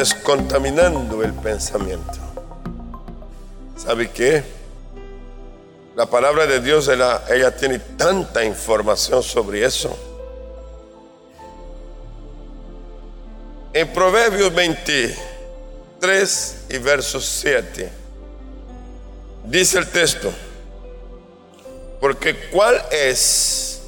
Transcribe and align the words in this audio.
descontaminando 0.00 1.22
el 1.22 1.34
pensamiento. 1.34 2.18
¿Sabe 3.76 4.10
qué? 4.10 4.42
La 5.94 6.06
palabra 6.06 6.46
de 6.46 6.60
Dios, 6.60 6.88
ella, 6.88 7.22
ella 7.28 7.54
tiene 7.54 7.78
tanta 7.78 8.42
información 8.42 9.22
sobre 9.22 9.62
eso. 9.62 9.94
En 13.74 13.92
Proverbios 13.92 14.54
23 14.54 16.56
y 16.70 16.78
verso 16.78 17.20
7, 17.20 17.92
dice 19.44 19.76
el 19.76 19.90
texto, 19.90 20.32
porque 22.00 22.48
cuál 22.48 22.82
es 22.90 23.82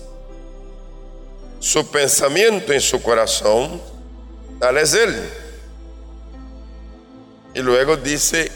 su 1.58 1.90
pensamiento 1.90 2.70
en 2.70 2.82
su 2.82 3.02
corazón, 3.02 3.80
tal 4.60 4.76
es 4.76 4.92
él. 4.92 5.41
Y 7.54 7.61
luego 7.61 7.96
dice, 7.96 8.50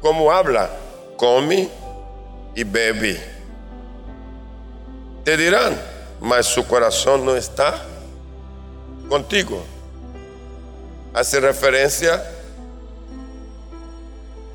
¿cómo 0.00 0.30
habla? 0.30 0.70
Come 1.16 1.68
y 2.54 2.64
bebe. 2.64 3.20
Te 5.24 5.36
dirán, 5.36 5.80
mas 6.20 6.46
su 6.46 6.66
corazón 6.66 7.24
no 7.24 7.34
está 7.34 7.82
contigo. 9.08 9.64
Hace 11.12 11.40
referencia 11.40 12.22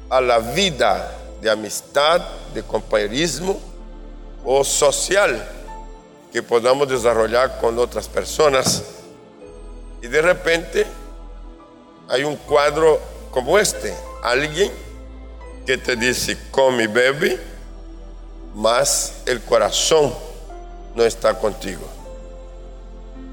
a 0.09 0.21
la 0.21 0.39
vida 0.39 1.11
de 1.41 1.49
amistad, 1.49 2.21
de 2.53 2.63
compañerismo 2.63 3.59
o 4.43 4.63
social 4.63 5.47
que 6.31 6.43
podamos 6.43 6.87
desarrollar 6.87 7.59
con 7.59 7.77
otras 7.79 8.07
personas. 8.07 8.83
Y 10.01 10.07
de 10.07 10.21
repente 10.21 10.85
hay 12.09 12.23
un 12.23 12.36
cuadro 12.36 12.99
como 13.30 13.59
este, 13.59 13.93
alguien 14.24 14.71
que 15.65 15.77
te 15.77 15.96
dice 15.96 16.35
come 16.49 16.85
y 16.85 16.88
bebe, 16.88 17.40
mas 18.55 19.21
el 19.27 19.40
corazón 19.41 20.13
no 20.96 21.05
está 21.05 21.38
contigo. 21.38 21.85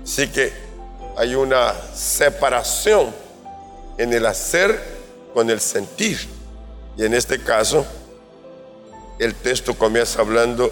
Así 0.05 0.29
que 0.29 0.53
hay 1.17 1.35
una 1.35 1.75
separación 1.95 3.13
en 3.97 4.13
el 4.13 4.27
hacer 4.27 4.79
con 5.33 5.49
el 5.49 5.61
sentir. 5.61 6.19
Y 6.99 7.05
en 7.05 7.15
este 7.15 7.43
caso, 7.43 7.87
el 9.19 9.35
texto 9.35 9.75
comienza 9.77 10.21
hablando 10.21 10.71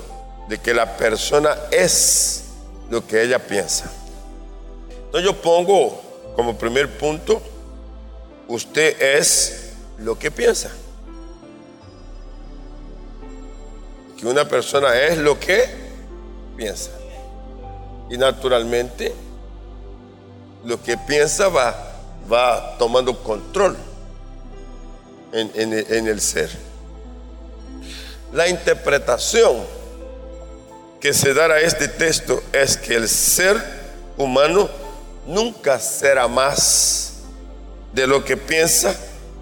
de 0.48 0.58
que 0.58 0.74
la 0.74 0.98
persona 0.98 1.56
es 1.70 2.44
lo 2.90 3.06
que 3.06 3.22
ella 3.22 3.38
piensa. 3.38 3.90
Entonces 5.06 5.24
yo 5.24 5.40
pongo 5.40 6.00
como 6.36 6.58
primer 6.58 6.98
punto, 6.98 7.40
usted 8.48 9.00
es 9.00 9.72
lo 9.98 10.18
que 10.18 10.30
piensa. 10.30 10.70
Que 14.18 14.26
una 14.26 14.48
persona 14.48 14.98
es 15.00 15.18
lo 15.18 15.38
que 15.38 15.64
piensa. 16.56 16.90
Y 18.10 18.18
naturalmente 18.18 19.12
lo 20.64 20.82
que 20.82 20.96
piensa 20.96 21.48
va, 21.48 21.74
va 22.30 22.76
tomando 22.78 23.22
control 23.22 23.76
en, 25.32 25.50
en 25.54 26.08
el 26.08 26.20
ser. 26.20 26.50
La 28.32 28.48
interpretación 28.48 29.64
que 31.00 31.12
se 31.12 31.34
dará 31.34 31.56
a 31.56 31.60
este 31.60 31.88
texto 31.88 32.42
es 32.52 32.76
que 32.76 32.94
el 32.94 33.08
ser 33.08 33.62
humano 34.16 34.68
nunca 35.26 35.78
será 35.78 36.26
más 36.28 37.13
de 37.94 38.06
lo 38.06 38.24
que 38.24 38.36
piensa 38.36 38.94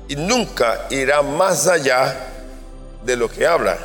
y 0.09 0.17
nunca 0.17 0.87
irá 0.91 1.23
más 1.23 1.67
allá 1.67 2.29
de 3.05 3.17
lo 3.17 3.29
que 3.29 3.47
habla. 3.47 3.79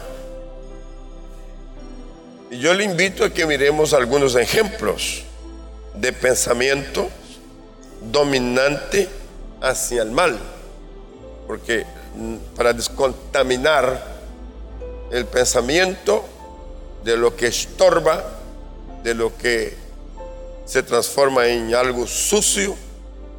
Y 2.51 2.59
yo 2.59 2.73
le 2.73 2.83
invito 2.83 3.23
a 3.23 3.29
que 3.29 3.45
miremos 3.45 3.93
algunos 3.93 4.35
ejemplos 4.35 5.23
de 5.95 6.13
pensamiento 6.13 7.09
dominante 8.11 9.09
hacia 9.61 10.03
el 10.03 10.11
mal, 10.11 10.37
porque 11.47 11.85
mm, 12.15 12.35
para 12.55 12.73
descontaminar 12.73 14.17
el 15.11 15.25
pensamiento 15.25 16.25
de 17.03 17.17
lo 17.17 17.35
que 17.35 17.47
estorba, 17.47 18.23
de 19.03 19.13
lo 19.13 19.35
que 19.37 19.75
se 20.65 20.83
transforma 20.83 21.47
en 21.47 21.73
algo 21.73 22.05
sucio, 22.05 22.75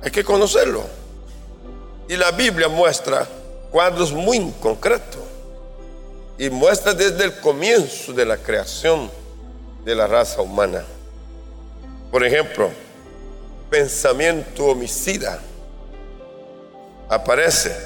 hay 0.03 0.11
que 0.11 0.25
conocerlo. 0.25 0.98
Y 2.09 2.17
la 2.17 2.31
Biblia 2.31 2.69
muestra 2.69 3.29
cuadros 3.71 4.13
muy 4.13 4.51
concretos 4.61 5.21
y 6.39 6.49
muestra 6.49 6.95
desde 6.95 7.25
el 7.25 7.35
comienzo 7.41 8.15
de 8.15 8.25
la 8.25 8.39
creación 8.39 9.11
de 9.85 9.95
la 9.95 10.07
raza 10.07 10.41
humana. 10.41 10.85
Por 12.11 12.25
ejemplo, 12.25 12.71
pensamiento 13.69 14.67
homicida 14.67 15.39
aparece 17.11 17.77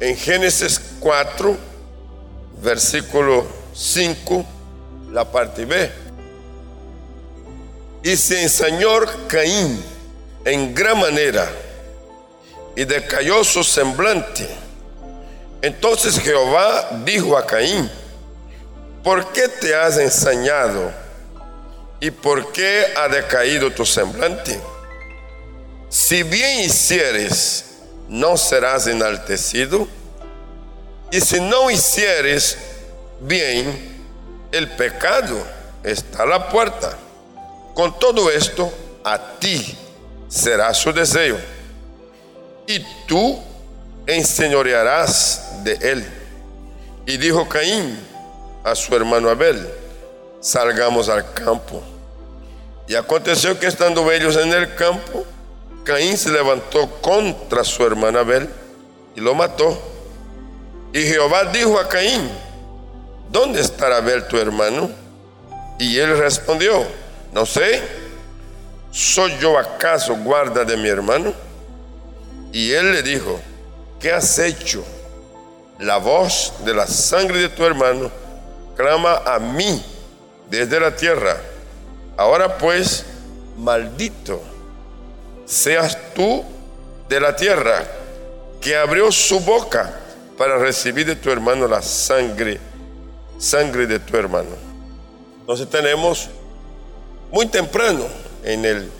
en 0.00 0.14
Génesis 0.16 0.78
4, 1.00 1.56
versículo 2.62 3.46
5, 3.72 4.44
la 5.10 5.24
parte 5.24 5.64
B. 5.64 5.90
Y 8.02 8.14
se 8.16 8.42
ensañó 8.42 8.90
Caín 9.28 9.82
en 10.44 10.74
gran 10.74 11.00
manera 11.00 11.50
y 12.76 12.84
decayó 12.84 13.44
su 13.44 13.62
semblante. 13.62 14.48
Entonces 15.62 16.18
Jehová 16.18 16.90
dijo 17.04 17.36
a 17.36 17.46
Caín, 17.46 17.90
¿por 19.02 19.32
qué 19.32 19.48
te 19.48 19.74
has 19.74 19.96
ensañado? 19.98 20.92
¿Y 22.00 22.10
por 22.10 22.52
qué 22.52 22.86
ha 22.96 23.08
decaído 23.08 23.70
tu 23.70 23.86
semblante? 23.86 24.60
Si 25.88 26.22
bien 26.22 26.60
hicieres, 26.60 27.64
no 28.08 28.36
serás 28.36 28.86
enaltecido. 28.86 29.88
Y 31.10 31.20
si 31.20 31.40
no 31.40 31.70
hicieres 31.70 32.58
bien, 33.20 33.94
el 34.52 34.68
pecado 34.70 35.42
está 35.82 36.24
a 36.24 36.26
la 36.26 36.48
puerta. 36.48 36.98
Con 37.74 37.98
todo 37.98 38.30
esto, 38.30 38.72
a 39.04 39.38
ti 39.38 39.78
será 40.28 40.74
su 40.74 40.92
deseo. 40.92 41.53
Y 42.66 42.80
tú 43.06 43.38
enseñorearás 44.06 45.64
de 45.64 45.74
él. 45.80 46.06
Y 47.06 47.16
dijo 47.16 47.48
Caín 47.48 47.98
a 48.62 48.74
su 48.74 48.94
hermano 48.94 49.28
Abel, 49.28 49.66
salgamos 50.40 51.08
al 51.08 51.32
campo. 51.32 51.82
Y 52.86 52.94
aconteció 52.94 53.58
que 53.58 53.66
estando 53.66 54.10
ellos 54.10 54.36
en 54.36 54.52
el 54.52 54.74
campo, 54.74 55.24
Caín 55.84 56.16
se 56.16 56.30
levantó 56.30 56.88
contra 57.00 57.64
su 57.64 57.84
hermano 57.84 58.18
Abel 58.18 58.48
y 59.14 59.20
lo 59.20 59.34
mató. 59.34 59.78
Y 60.92 61.02
Jehová 61.02 61.44
dijo 61.46 61.78
a 61.78 61.88
Caín, 61.88 62.30
¿dónde 63.30 63.60
estará 63.60 63.98
Abel 63.98 64.26
tu 64.26 64.38
hermano? 64.38 64.90
Y 65.78 65.98
él 65.98 66.16
respondió, 66.16 66.84
no 67.32 67.44
sé, 67.44 67.82
¿soy 68.90 69.36
yo 69.38 69.58
acaso 69.58 70.14
guarda 70.16 70.64
de 70.64 70.76
mi 70.76 70.88
hermano? 70.88 71.34
Y 72.54 72.70
él 72.70 72.92
le 72.92 73.02
dijo, 73.02 73.40
¿qué 73.98 74.12
has 74.12 74.38
hecho? 74.38 74.84
La 75.80 75.96
voz 75.96 76.52
de 76.64 76.72
la 76.72 76.86
sangre 76.86 77.40
de 77.40 77.48
tu 77.48 77.64
hermano 77.64 78.12
clama 78.76 79.22
a 79.26 79.40
mí 79.40 79.84
desde 80.48 80.78
la 80.78 80.94
tierra. 80.94 81.36
Ahora 82.16 82.56
pues, 82.56 83.04
maldito 83.58 84.40
seas 85.44 85.98
tú 86.14 86.44
de 87.08 87.18
la 87.18 87.34
tierra, 87.34 87.84
que 88.60 88.76
abrió 88.76 89.10
su 89.10 89.40
boca 89.40 89.92
para 90.38 90.56
recibir 90.56 91.06
de 91.06 91.16
tu 91.16 91.32
hermano 91.32 91.66
la 91.66 91.82
sangre, 91.82 92.60
sangre 93.36 93.88
de 93.88 93.98
tu 93.98 94.16
hermano. 94.16 94.54
Entonces 95.40 95.68
tenemos 95.68 96.28
muy 97.32 97.46
temprano 97.46 98.04
en, 98.44 98.64
el, 98.64 98.92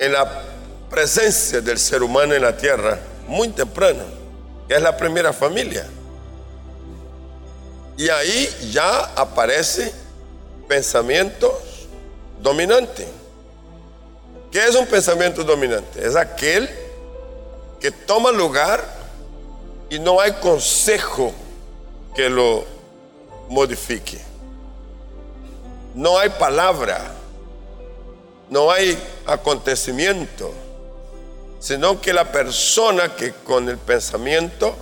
en 0.00 0.12
la 0.12 0.55
presencia 0.96 1.60
del 1.60 1.78
ser 1.78 2.02
humano 2.02 2.32
en 2.32 2.40
la 2.40 2.56
tierra, 2.56 2.98
muy 3.28 3.48
temprano, 3.48 4.02
que 4.66 4.74
es 4.74 4.80
la 4.80 4.96
primera 4.96 5.30
familia. 5.30 5.86
Y 7.98 8.08
ahí 8.08 8.48
ya 8.72 9.00
aparece 9.14 9.92
pensamientos 10.66 11.52
dominante. 12.40 13.06
¿Qué 14.50 14.64
es 14.66 14.74
un 14.74 14.86
pensamiento 14.86 15.44
dominante? 15.44 16.02
Es 16.02 16.16
aquel 16.16 16.66
que 17.78 17.90
toma 17.90 18.32
lugar 18.32 18.82
y 19.90 19.98
no 19.98 20.18
hay 20.18 20.32
consejo 20.40 21.30
que 22.14 22.30
lo 22.30 22.64
modifique. 23.50 24.18
No 25.94 26.18
hay 26.18 26.30
palabra, 26.30 27.02
no 28.48 28.70
hay 28.70 28.98
acontecimiento, 29.26 30.54
sino 31.58 32.00
que 32.00 32.12
la 32.12 32.30
persona 32.30 33.14
que 33.16 33.32
con 33.32 33.68
el 33.68 33.78
pensamiento 33.78 34.76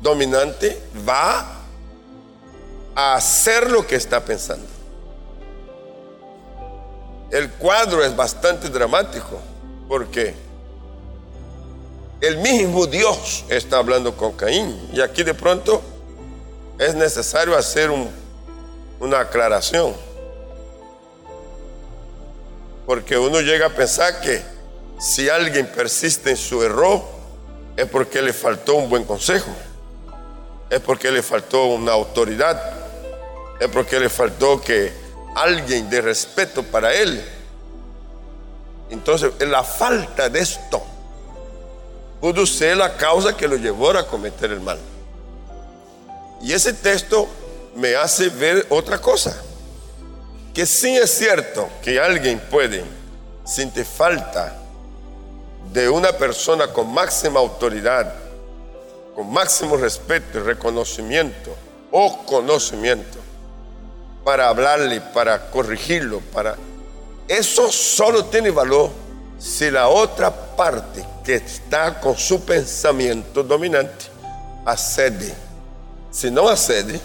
dominante 0.00 0.80
va 1.08 1.60
a 2.94 3.14
hacer 3.14 3.70
lo 3.70 3.86
que 3.86 3.96
está 3.96 4.24
pensando. 4.24 4.66
El 7.30 7.50
cuadro 7.50 8.04
es 8.04 8.14
bastante 8.16 8.68
dramático 8.68 9.40
porque 9.88 10.34
el 12.20 12.38
mismo 12.38 12.86
Dios 12.86 13.44
está 13.48 13.78
hablando 13.78 14.16
con 14.16 14.32
Caín 14.32 14.90
y 14.92 15.00
aquí 15.00 15.22
de 15.22 15.34
pronto 15.34 15.80
es 16.78 16.94
necesario 16.94 17.56
hacer 17.56 17.90
una 18.98 19.20
aclaración. 19.20 19.94
Porque 22.86 23.16
uno 23.16 23.40
llega 23.40 23.66
a 23.66 23.70
pensar 23.70 24.20
que 24.20 24.42
si 25.00 25.30
alguien 25.30 25.66
persiste 25.66 26.30
en 26.30 26.36
su 26.36 26.62
error 26.62 27.02
es 27.74 27.86
porque 27.86 28.20
le 28.20 28.34
faltó 28.34 28.74
un 28.74 28.90
buen 28.90 29.04
consejo, 29.04 29.50
es 30.68 30.78
porque 30.80 31.10
le 31.10 31.22
faltó 31.22 31.64
una 31.68 31.92
autoridad, 31.92 32.62
es 33.58 33.68
porque 33.68 33.98
le 33.98 34.10
faltó 34.10 34.60
que 34.60 34.92
alguien 35.34 35.88
de 35.88 36.02
respeto 36.02 36.62
para 36.62 36.92
él. 36.92 37.24
Entonces, 38.90 39.32
la 39.40 39.64
falta 39.64 40.28
de 40.28 40.40
esto 40.40 40.82
pudo 42.20 42.44
ser 42.44 42.76
la 42.76 42.94
causa 42.98 43.34
que 43.34 43.48
lo 43.48 43.56
llevó 43.56 43.90
a 43.92 44.06
cometer 44.06 44.52
el 44.52 44.60
mal. 44.60 44.78
Y 46.42 46.52
ese 46.52 46.74
texto 46.74 47.26
me 47.74 47.96
hace 47.96 48.28
ver 48.28 48.66
otra 48.68 48.98
cosa, 48.98 49.34
que 50.52 50.66
sí 50.66 50.94
es 50.94 51.10
cierto 51.10 51.70
que 51.82 51.98
alguien 51.98 52.38
puede 52.50 52.84
sentir 53.46 53.86
falta 53.86 54.59
de 55.72 55.88
una 55.88 56.12
persona 56.12 56.72
con 56.72 56.92
máxima 56.92 57.40
autoridad, 57.40 58.12
con 59.14 59.32
máximo 59.32 59.76
respeto 59.76 60.38
y 60.38 60.42
reconocimiento 60.42 61.54
o 61.92 62.24
conocimiento, 62.24 63.18
para 64.24 64.48
hablarle, 64.48 65.00
para 65.00 65.50
corregirlo, 65.50 66.20
para... 66.32 66.56
Eso 67.28 67.70
solo 67.70 68.24
tiene 68.24 68.50
valor 68.50 68.90
si 69.38 69.70
la 69.70 69.88
otra 69.88 70.30
parte 70.56 71.04
que 71.24 71.36
está 71.36 72.00
con 72.00 72.16
su 72.16 72.44
pensamiento 72.44 73.42
dominante 73.42 74.06
accede. 74.64 75.32
Si 76.10 76.30
no 76.30 76.48
accede, 76.48 77.00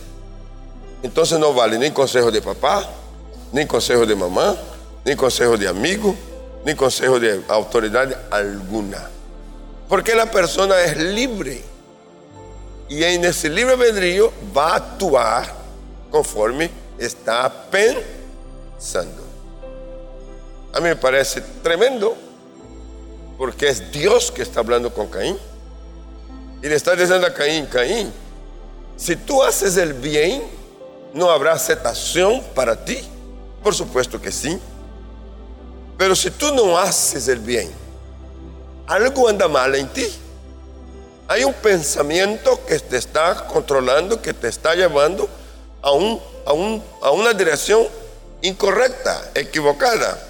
entonces 1.03 1.39
no 1.39 1.53
vale 1.53 1.77
ni 1.77 1.91
consejo 1.91 2.31
de 2.31 2.41
papá, 2.41 2.89
ni 3.51 3.65
consejo 3.65 4.06
de 4.06 4.15
mamá, 4.15 4.56
ni 5.06 5.15
consejo 5.15 5.56
de 5.56 5.67
amigo, 5.67 6.15
ni 6.65 6.73
consejo 6.73 7.19
de 7.19 7.44
autoridad 7.47 8.12
alguna. 8.31 9.07
Porque 9.88 10.15
la 10.15 10.25
persona 10.25 10.81
es 10.81 10.97
libre. 10.97 11.63
Y 12.89 13.03
en 13.03 13.23
ese 13.23 13.50
libre 13.50 13.73
albedrío 13.73 14.33
va 14.56 14.73
a 14.73 14.75
actuar 14.77 15.53
conforme 16.09 16.71
está 16.97 17.69
pensando. 17.69 19.23
A 20.73 20.79
mí 20.79 20.89
me 20.89 20.95
parece 20.95 21.41
tremendo 21.62 22.17
porque 23.38 23.69
es 23.69 23.91
Dios 23.91 24.31
que 24.31 24.41
está 24.41 24.59
hablando 24.59 24.91
con 24.91 25.07
Caín. 25.07 25.38
Y 26.63 26.67
le 26.67 26.75
está 26.75 26.95
diciendo 26.95 27.27
a 27.27 27.33
Caín, 27.33 27.67
Caín, 27.67 28.12
si 28.97 29.15
tú 29.15 29.44
haces 29.44 29.77
el 29.77 29.94
bien, 29.94 30.44
¿no 31.13 31.29
habrá 31.29 31.53
aceptación 31.53 32.41
para 32.56 32.83
ti? 32.83 32.97
Por 33.62 33.75
supuesto 33.75 34.19
que 34.19 34.31
sí. 34.31 34.59
Pero 35.97 36.15
si 36.15 36.31
tú 36.31 36.53
no 36.53 36.77
haces 36.77 37.27
el 37.27 37.39
bien, 37.39 37.71
algo 38.88 39.30
anda 39.30 39.47
mal 39.47 39.75
en 39.75 39.88
ti. 39.89 40.06
Hay 41.27 41.44
un 41.44 41.53
pensamiento 41.53 42.63
que 42.65 42.80
te 42.80 42.97
está 42.97 43.47
controlando, 43.47 44.21
que 44.21 44.33
te 44.33 44.47
está 44.47 44.75
llevando 44.75 45.27
a, 45.81 45.92
un, 45.92 46.21
a, 46.45 47.07
a 47.07 47.12
una 47.12 47.33
dirección 47.33 47.88
incorrecta, 48.42 49.31
equivocada, 49.33 50.21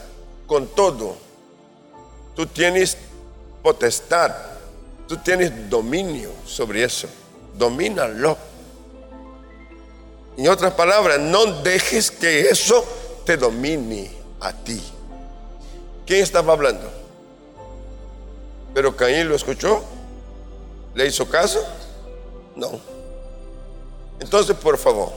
con 0.48 0.68
todo. 0.68 1.18
Tú 2.36 2.46
tienes 2.46 2.98
potestad, 3.62 4.34
tú 5.08 5.18
tienes 5.18 5.70
dominio 5.70 6.32
sobre 6.46 6.84
eso. 6.84 7.08
Domínalo. 7.58 8.38
En 10.38 10.48
otras 10.50 10.74
palabras, 10.74 11.20
no 11.20 11.46
dejes 11.62 12.12
que 12.12 12.42
eso 12.50 12.86
te 13.26 13.38
domine 13.38 14.12
a 14.42 14.54
ti. 14.54 14.82
¿Quién 16.06 16.22
estaba 16.22 16.54
hablando? 16.54 16.90
Pero 18.74 18.96
Caín 18.96 19.28
lo 19.28 19.36
escuchó. 19.36 19.84
¿Le 20.94 21.08
hizo 21.08 21.28
caso? 21.28 21.66
No. 22.56 22.80
Entonces, 24.20 24.56
por 24.56 24.78
favor, 24.78 25.12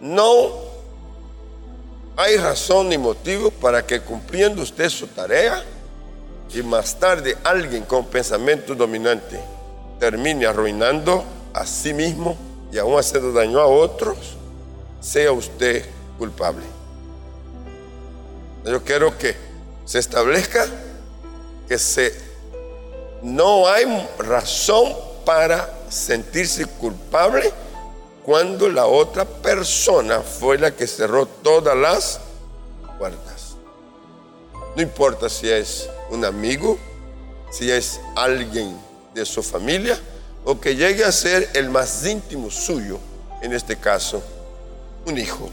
no 0.00 0.50
hay 2.16 2.36
razón 2.36 2.88
ni 2.88 2.98
motivo 2.98 3.50
para 3.50 3.84
que 3.84 4.00
cumpliendo 4.00 4.62
usted 4.62 4.88
su 4.88 5.06
tarea 5.08 5.64
y 6.52 6.62
más 6.62 6.98
tarde 6.98 7.36
alguien 7.44 7.84
con 7.84 8.06
pensamiento 8.06 8.74
dominante 8.74 9.40
termine 9.98 10.46
arruinando 10.46 11.24
a 11.52 11.66
sí 11.66 11.92
mismo 11.92 12.36
y 12.72 12.78
aún 12.78 12.98
haciendo 12.98 13.32
daño 13.32 13.60
a 13.60 13.66
otros, 13.66 14.16
sea 15.00 15.32
usted 15.32 15.84
culpable. 16.18 16.77
Yo 18.70 18.84
quiero 18.84 19.16
que 19.16 19.34
se 19.84 19.98
establezca 19.98 20.66
que 21.66 21.78
se, 21.78 22.14
no 23.22 23.66
hay 23.66 23.84
razón 24.18 24.94
para 25.24 25.72
sentirse 25.88 26.66
culpable 26.66 27.50
cuando 28.24 28.68
la 28.68 28.86
otra 28.86 29.24
persona 29.24 30.20
fue 30.20 30.58
la 30.58 30.70
que 30.70 30.86
cerró 30.86 31.26
todas 31.26 31.76
las 31.76 32.20
puertas. 32.98 33.56
No 34.76 34.82
importa 34.82 35.28
si 35.28 35.48
es 35.48 35.88
un 36.10 36.24
amigo, 36.24 36.78
si 37.50 37.70
es 37.70 38.00
alguien 38.16 38.78
de 39.14 39.24
su 39.24 39.42
familia 39.42 39.98
o 40.44 40.60
que 40.60 40.76
llegue 40.76 41.04
a 41.04 41.12
ser 41.12 41.48
el 41.54 41.70
más 41.70 42.04
íntimo 42.04 42.50
suyo, 42.50 42.98
en 43.40 43.52
este 43.54 43.76
caso, 43.76 44.22
un 45.06 45.16
hijo 45.16 45.48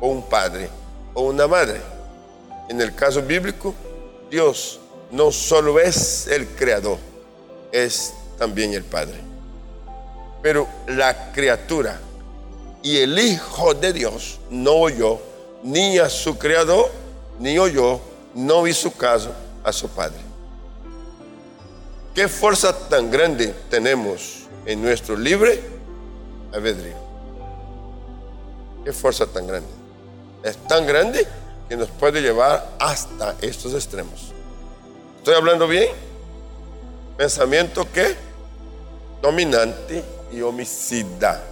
o 0.00 0.08
un 0.08 0.28
padre 0.28 0.68
o 1.14 1.22
una 1.22 1.46
madre. 1.46 1.93
En 2.68 2.80
el 2.80 2.94
caso 2.94 3.22
bíblico, 3.22 3.74
Dios 4.30 4.80
no 5.10 5.30
solo 5.30 5.78
es 5.78 6.26
el 6.26 6.46
creador, 6.48 6.98
es 7.70 8.14
también 8.38 8.72
el 8.72 8.84
Padre. 8.84 9.20
Pero 10.42 10.66
la 10.88 11.32
criatura 11.32 12.00
y 12.82 12.98
el 12.98 13.18
Hijo 13.18 13.74
de 13.74 13.92
Dios 13.92 14.40
no 14.50 14.72
oyó 14.72 15.20
ni 15.62 15.98
a 15.98 16.08
su 16.08 16.38
creador, 16.38 16.90
ni 17.38 17.58
oyó, 17.58 18.00
no 18.34 18.66
hizo 18.66 18.90
caso 18.92 19.32
a 19.62 19.72
su 19.72 19.88
Padre. 19.88 20.20
¿Qué 22.14 22.28
fuerza 22.28 22.88
tan 22.88 23.10
grande 23.10 23.54
tenemos 23.70 24.46
en 24.66 24.82
nuestro 24.82 25.16
libre 25.16 25.60
albedrío? 26.52 26.94
¿Qué 28.84 28.92
fuerza 28.92 29.26
tan 29.26 29.46
grande? 29.46 29.68
Es 30.42 30.56
tan 30.68 30.86
grande 30.86 31.26
que 31.68 31.76
nos 31.76 31.88
puede 31.90 32.20
llevar 32.20 32.68
hasta 32.78 33.34
estos 33.40 33.74
extremos. 33.74 34.32
¿Estoy 35.18 35.34
hablando 35.34 35.66
bien? 35.66 35.88
Pensamiento 37.16 37.90
que 37.90 38.14
dominante 39.22 40.04
y 40.32 40.42
homicida. 40.42 41.42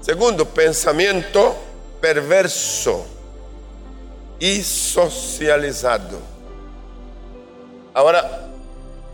Segundo, 0.00 0.46
pensamiento 0.46 1.54
perverso 2.00 3.04
y 4.38 4.62
socializado. 4.62 6.18
Ahora, 7.92 8.48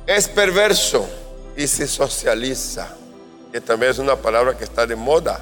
es 0.07 0.29
perverso 0.29 1.09
y 1.57 1.67
se 1.67 1.89
socializa, 1.89 2.95
que 3.51 3.61
también 3.61 3.93
es 3.93 3.99
una 3.99 4.17
palabra 4.17 4.57
que 4.57 4.65
está 4.65 4.87
de 4.87 4.95
moda, 4.95 5.41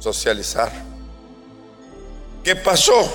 socializar. 0.00 0.89
¿Qué 2.44 2.56
pasó? 2.56 3.08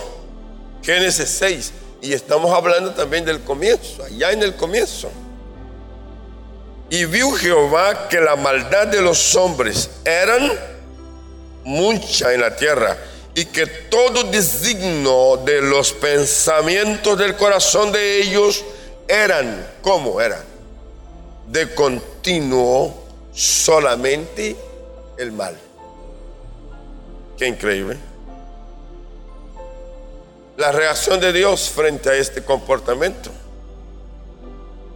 Génesis 0.83 1.29
6. 1.29 1.73
Y 2.01 2.13
estamos 2.13 2.51
hablando 2.51 2.91
también 2.91 3.25
del 3.25 3.41
comienzo, 3.41 4.03
allá 4.03 4.31
en 4.31 4.43
el 4.43 4.55
comienzo. 4.55 5.09
Y 6.89 7.05
vio 7.05 7.31
Jehová 7.31 8.07
que 8.09 8.21
la 8.21 8.35
maldad 8.35 8.87
de 8.87 9.01
los 9.01 9.35
hombres 9.35 9.89
eran 10.03 10.51
mucha 11.63 12.31
en 12.31 12.41
la 12.41 12.55
tierra 12.55 12.95
y 13.33 13.45
que 13.45 13.65
todo 13.65 14.23
designo 14.25 15.37
de 15.37 15.61
los 15.61 15.91
pensamientos 15.93 17.17
del 17.17 17.35
corazón 17.35 17.91
de 17.91 18.21
ellos 18.21 18.63
eran, 19.07 19.67
¿cómo 19.81 20.21
eran? 20.21 20.43
De 21.47 21.73
continuo 21.73 23.03
solamente 23.33 24.55
el 25.17 25.31
mal. 25.31 25.57
Qué 27.37 27.47
increíble. 27.47 27.97
La 30.57 30.71
reacción 30.71 31.19
de 31.19 31.33
Dios 31.33 31.69
frente 31.69 32.09
a 32.09 32.15
este 32.15 32.43
comportamiento. 32.43 33.29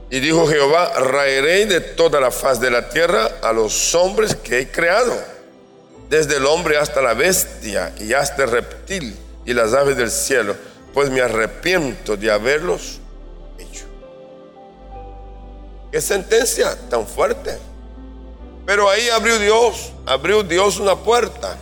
Y 0.09 0.19
dijo 0.19 0.47
Jehová, 0.47 0.93
raeré 0.99 1.65
de 1.65 1.81
toda 1.81 2.19
la 2.19 2.31
faz 2.31 2.59
de 2.59 2.71
la 2.71 2.89
tierra 2.89 3.29
a 3.43 3.51
los 3.53 3.93
hombres 3.93 4.35
que 4.35 4.59
he 4.59 4.71
creado, 4.71 5.13
desde 6.09 6.37
el 6.37 6.45
hombre 6.45 6.77
hasta 6.77 7.01
la 7.01 7.13
bestia 7.13 7.93
y 7.99 8.13
hasta 8.13 8.43
el 8.43 8.51
reptil 8.51 9.15
y 9.45 9.53
las 9.53 9.73
aves 9.73 9.97
del 9.97 10.09
cielo, 10.09 10.55
pues 10.93 11.11
me 11.11 11.21
arrepiento 11.21 12.17
de 12.17 12.31
haberlos 12.31 12.99
hecho. 13.59 13.85
Qué 15.91 16.01
sentencia 16.01 16.75
tan 16.89 17.05
fuerte. 17.05 17.57
Pero 18.65 18.89
ahí 18.89 19.09
abrió 19.09 19.37
Dios, 19.37 19.91
abrió 20.05 20.43
Dios 20.43 20.79
una 20.79 20.95
puerta, 20.95 21.55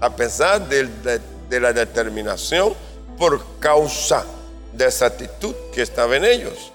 a 0.00 0.14
pesar 0.14 0.68
de, 0.68 0.88
de 1.48 1.60
la 1.60 1.72
determinación 1.72 2.74
por 3.20 3.44
causa 3.60 4.24
de 4.72 4.86
esa 4.86 5.04
actitud 5.04 5.54
que 5.74 5.82
estaba 5.82 6.16
en 6.16 6.24
ellos. 6.24 6.72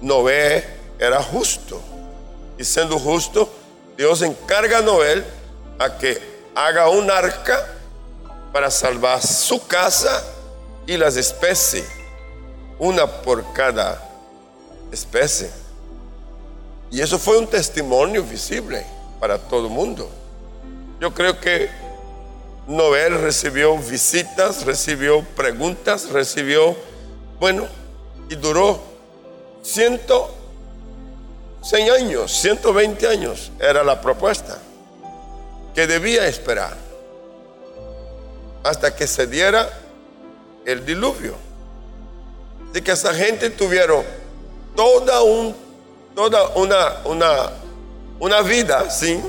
Noé 0.00 0.66
era 0.98 1.22
justo. 1.22 1.80
Y 2.58 2.64
siendo 2.64 2.98
justo, 2.98 3.48
Dios 3.96 4.22
encarga 4.22 4.78
a 4.78 4.82
Noé 4.82 5.22
a 5.78 5.96
que 5.98 6.20
haga 6.56 6.88
un 6.88 7.08
arca 7.08 7.64
para 8.52 8.72
salvar 8.72 9.22
su 9.24 9.64
casa 9.68 10.24
y 10.84 10.96
las 10.96 11.14
especies, 11.14 11.86
una 12.80 13.06
por 13.06 13.52
cada 13.52 14.02
especie. 14.90 15.48
Y 16.90 17.00
eso 17.00 17.20
fue 17.20 17.38
un 17.38 17.46
testimonio 17.46 18.24
visible 18.24 18.84
para 19.20 19.38
todo 19.38 19.68
el 19.68 19.72
mundo. 19.72 20.10
Yo 20.98 21.14
creo 21.14 21.38
que 21.38 21.70
Noé 22.66 23.08
recibió 23.08 23.76
visitas, 23.76 24.64
recibió 24.64 25.22
preguntas, 25.36 26.10
recibió, 26.10 26.76
bueno, 27.40 27.66
y 28.28 28.36
duró 28.36 28.80
100 29.62 30.00
años, 31.96 32.32
120 32.32 33.08
años 33.08 33.50
era 33.58 33.82
la 33.82 34.00
propuesta 34.00 34.58
que 35.74 35.86
debía 35.86 36.26
esperar 36.26 36.76
hasta 38.62 38.94
que 38.94 39.06
se 39.06 39.26
diera 39.26 39.68
el 40.64 40.84
diluvio. 40.84 41.34
De 42.72 42.82
que 42.82 42.92
esa 42.92 43.12
gente 43.12 43.50
tuvieron 43.50 44.04
toda, 44.74 45.22
un, 45.22 45.54
toda 46.14 46.48
una, 46.50 46.98
una, 47.04 47.50
una 48.18 48.40
vida 48.42 48.88
sin 48.90 49.22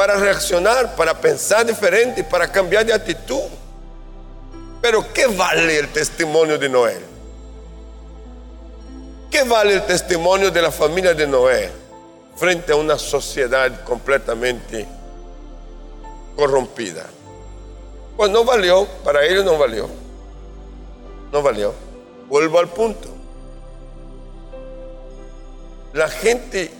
para 0.00 0.16
reaccionar, 0.16 0.96
para 0.96 1.12
pensar 1.12 1.66
diferente, 1.66 2.24
para 2.24 2.50
cambiar 2.50 2.86
de 2.86 2.94
actitud. 2.94 3.50
Pero 4.80 5.04
¿qué 5.12 5.26
vale 5.26 5.78
el 5.78 5.88
testimonio 5.92 6.56
de 6.56 6.70
Noé? 6.70 6.98
¿Qué 9.30 9.42
vale 9.42 9.74
el 9.74 9.84
testimonio 9.84 10.50
de 10.50 10.62
la 10.62 10.70
familia 10.70 11.12
de 11.12 11.26
Noé 11.26 11.70
frente 12.34 12.72
a 12.72 12.76
una 12.76 12.96
sociedad 12.96 13.84
completamente 13.84 14.88
corrompida? 16.34 17.04
Pues 18.16 18.30
no 18.30 18.42
valió, 18.42 18.86
para 19.04 19.22
ellos 19.26 19.44
no 19.44 19.58
valió. 19.58 19.86
No 21.30 21.42
valió. 21.42 21.74
Vuelvo 22.26 22.58
al 22.58 22.70
punto. 22.70 23.10
La 25.92 26.08
gente 26.08 26.70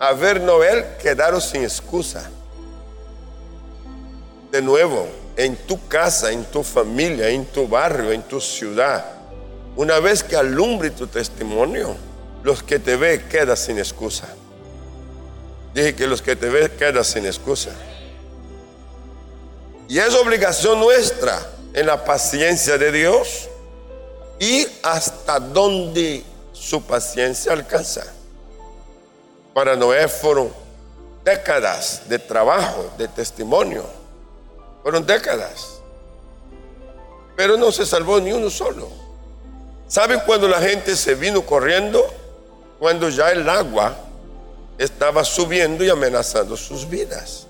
a 0.00 0.12
ver 0.14 0.40
Noé 0.40 0.96
quedaron 1.00 1.40
sin 1.40 1.62
excusa. 1.62 2.28
De 4.56 4.62
nuevo, 4.62 5.06
en 5.36 5.54
tu 5.54 5.86
casa, 5.86 6.32
en 6.32 6.42
tu 6.46 6.62
familia, 6.62 7.28
en 7.28 7.44
tu 7.44 7.68
barrio, 7.68 8.10
en 8.10 8.22
tu 8.22 8.40
ciudad 8.40 9.04
una 9.76 10.00
vez 10.00 10.22
que 10.22 10.34
alumbre 10.34 10.88
tu 10.88 11.06
testimonio, 11.06 11.94
los 12.42 12.62
que 12.62 12.78
te 12.78 12.96
ve 12.96 13.22
quedan 13.28 13.58
sin 13.58 13.78
excusa. 13.78 14.26
Dije 15.74 15.94
que 15.94 16.06
los 16.06 16.22
que 16.22 16.34
te 16.34 16.48
ve 16.48 16.70
quedan 16.70 17.04
sin 17.04 17.26
excusa. 17.26 17.72
Y 19.88 19.98
es 19.98 20.14
obligación 20.14 20.80
nuestra 20.80 21.38
en 21.74 21.84
la 21.84 22.02
paciencia 22.02 22.78
de 22.78 22.90
Dios 22.90 23.50
ir 24.38 24.72
hasta 24.82 25.38
donde 25.38 26.24
su 26.54 26.82
paciencia 26.82 27.52
alcanza. 27.52 28.06
Para 29.52 29.76
Noé 29.76 30.08
fueron 30.08 30.50
décadas 31.22 32.08
de 32.08 32.18
trabajo, 32.18 32.90
de 32.96 33.08
testimonio. 33.08 34.05
Fueron 34.86 35.04
décadas. 35.04 35.80
Pero 37.34 37.56
no 37.56 37.72
se 37.72 37.84
salvó 37.84 38.20
ni 38.20 38.30
uno 38.30 38.48
solo. 38.48 38.88
¿Saben 39.88 40.20
cuando 40.24 40.46
la 40.46 40.60
gente 40.60 40.94
se 40.94 41.16
vino 41.16 41.44
corriendo? 41.44 42.06
Cuando 42.78 43.08
ya 43.08 43.32
el 43.32 43.48
agua 43.48 43.96
estaba 44.78 45.24
subiendo 45.24 45.82
y 45.82 45.90
amenazando 45.90 46.56
sus 46.56 46.88
vidas. 46.88 47.48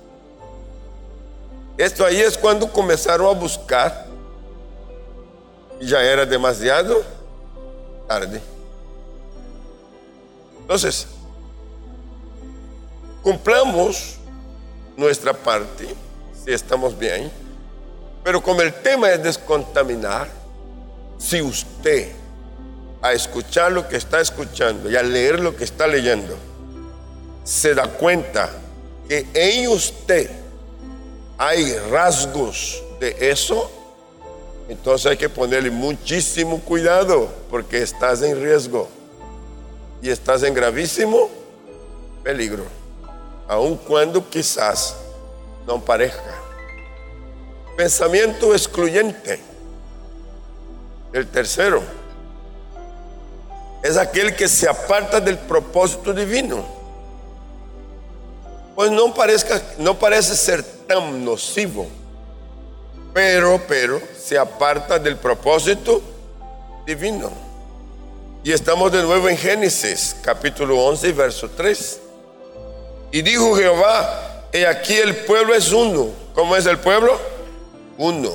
Esto 1.76 2.06
ahí 2.06 2.22
es 2.22 2.38
cuando 2.38 2.72
comenzaron 2.72 3.26
a 3.26 3.38
buscar 3.38 4.06
y 5.78 5.88
ya 5.88 6.02
era 6.02 6.24
demasiado 6.24 7.02
tarde. 8.08 8.40
Entonces, 10.62 11.06
cumplamos 13.22 14.14
nuestra 14.96 15.34
parte, 15.34 15.94
si 16.46 16.52
estamos 16.52 16.96
bien, 16.96 17.30
pero 18.22 18.40
como 18.40 18.62
el 18.62 18.72
tema 18.72 19.10
es 19.10 19.22
descontaminar, 19.22 20.28
si 21.18 21.42
usted 21.42 22.12
a 23.02 23.12
escuchar 23.12 23.72
lo 23.72 23.88
que 23.88 23.96
está 23.96 24.20
escuchando 24.20 24.88
y 24.88 24.96
a 24.96 25.02
leer 25.02 25.40
lo 25.40 25.56
que 25.56 25.64
está 25.64 25.88
leyendo, 25.88 26.36
se 27.42 27.74
da 27.74 27.88
cuenta 27.88 28.50
que 29.08 29.26
en 29.34 29.68
usted 29.68 30.30
hay 31.36 31.76
rasgos 31.90 32.82
de 33.00 33.16
eso, 33.30 33.70
entonces 34.68 35.10
hay 35.10 35.16
que 35.16 35.28
ponerle 35.28 35.70
muchísimo 35.70 36.60
cuidado 36.60 37.28
porque 37.50 37.82
estás 37.82 38.22
en 38.22 38.40
riesgo. 38.40 38.88
Y 40.02 40.10
estás 40.10 40.42
en 40.42 40.54
gravísimo 40.54 41.28
peligro, 42.22 42.64
aun 43.48 43.76
cuando 43.76 44.28
quizás 44.28 44.94
no 45.66 45.84
parezca. 45.84 46.34
Pensamiento 47.76 48.54
excluyente. 48.54 49.40
El 51.12 51.26
tercero 51.28 51.82
es 53.82 53.96
aquel 53.96 54.34
que 54.34 54.48
se 54.48 54.68
aparta 54.68 55.20
del 55.20 55.38
propósito 55.38 56.12
divino. 56.12 56.64
Pues 58.74 58.90
no, 58.90 59.14
parezca, 59.14 59.60
no 59.78 59.98
parece 59.98 60.36
ser 60.36 60.62
tan 60.62 61.24
nocivo, 61.24 61.86
pero, 63.14 63.60
pero 63.66 64.00
se 64.18 64.36
aparta 64.36 64.98
del 64.98 65.16
propósito 65.16 66.02
divino. 66.84 67.30
Y 68.44 68.52
estamos 68.52 68.92
de 68.92 69.02
nuevo 69.02 69.28
en 69.28 69.36
Génesis, 69.36 70.16
capítulo 70.22 70.78
11, 70.84 71.12
verso 71.12 71.50
3. 71.50 72.00
Y 73.12 73.22
dijo 73.22 73.56
Jehová, 73.56 74.35
he 74.56 74.66
aquí 74.66 74.94
el 74.94 75.16
pueblo 75.16 75.54
es 75.54 75.72
uno. 75.72 76.10
¿Cómo 76.34 76.56
es 76.56 76.66
el 76.66 76.78
pueblo? 76.78 77.18
Uno. 77.98 78.32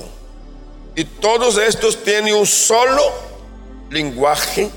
Y 0.96 1.04
todos 1.06 1.58
estos 1.58 2.04
tienen 2.04 2.34
un 2.34 2.46
solo 2.46 3.12
lenguaje 3.90 4.70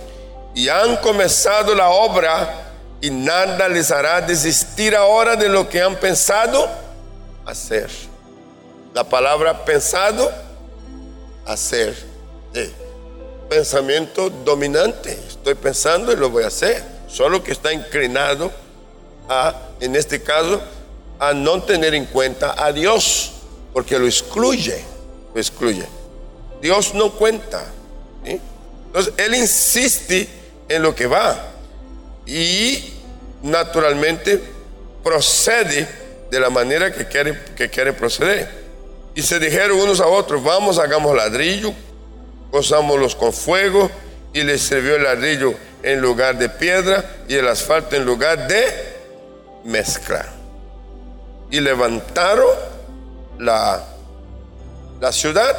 y 0.55 0.69
han 0.69 0.97
comenzado 0.99 1.75
la 1.75 1.91
obra 1.91 2.73
y 3.01 3.11
nada 3.11 3.69
les 3.69 3.91
hará 3.91 4.21
desistir 4.21 4.95
ahora 4.95 5.37
de 5.37 5.49
lo 5.49 5.69
que 5.69 5.83
han 5.83 5.97
pensado 5.97 6.69
hacer. 7.45 7.91
La 8.95 9.05
palabra 9.05 9.65
pensado, 9.65 10.31
hacer. 11.47 11.95
pensamiento 13.49 14.31
dominante. 14.31 15.19
Estoy 15.29 15.55
pensando 15.55 16.13
y 16.13 16.17
lo 16.17 16.31
voy 16.31 16.45
a 16.45 16.47
hacer. 16.47 16.83
Solo 17.09 17.43
que 17.43 17.53
está 17.53 17.73
inclinado 17.73 18.51
a, 19.29 19.55
en 19.81 19.97
este 19.97 20.23
caso, 20.23 20.61
a 21.19 21.33
no 21.33 21.63
tener 21.63 21.95
en 21.95 22.07
cuenta 22.07 22.55
a 22.57 22.73
Dios, 22.73 23.33
porque 23.73 23.99
lo 23.99 24.07
excluye, 24.07 24.83
lo 25.35 25.41
excluye. 25.41 25.87
Dios 26.61 26.95
no 26.95 27.13
cuenta. 27.13 27.65
Entonces, 28.25 29.13
Él 29.17 29.35
insiste 29.35 30.29
en 30.69 30.83
lo 30.83 30.95
que 30.95 31.07
va. 31.07 31.51
Y 32.27 32.95
naturalmente 33.43 34.43
procede 35.03 35.87
de 36.31 36.41
la 36.41 36.51
manera 36.51 36.93
que 36.93 37.07
quiere, 37.07 37.39
que 37.57 37.69
quiere 37.69 37.93
proceder. 37.93 38.65
Y 39.15 39.23
se 39.23 39.39
dijeron 39.39 39.79
unos 39.79 40.01
a 40.01 40.07
otros, 40.07 40.43
vamos, 40.43 40.79
hagamos 40.79 41.15
ladrillo, 41.15 41.73
cosámoslos 42.51 43.15
con 43.15 43.33
fuego, 43.33 43.91
y 44.33 44.43
les 44.43 44.63
sirvió 44.63 44.97
el 44.97 45.05
ladrillo 45.05 45.55
en 45.83 46.01
lugar 46.01 46.37
de 46.39 46.49
piedra 46.49 47.05
y 47.29 47.35
el 47.35 47.47
asfalto 47.47 47.95
en 47.95 48.05
lugar 48.05 48.49
de 48.49 48.65
mezcla. 49.65 50.34
Y 51.55 51.61
levantaron 51.61 52.49
la, 53.39 53.81
la 55.01 55.13
ciudad 55.13 55.57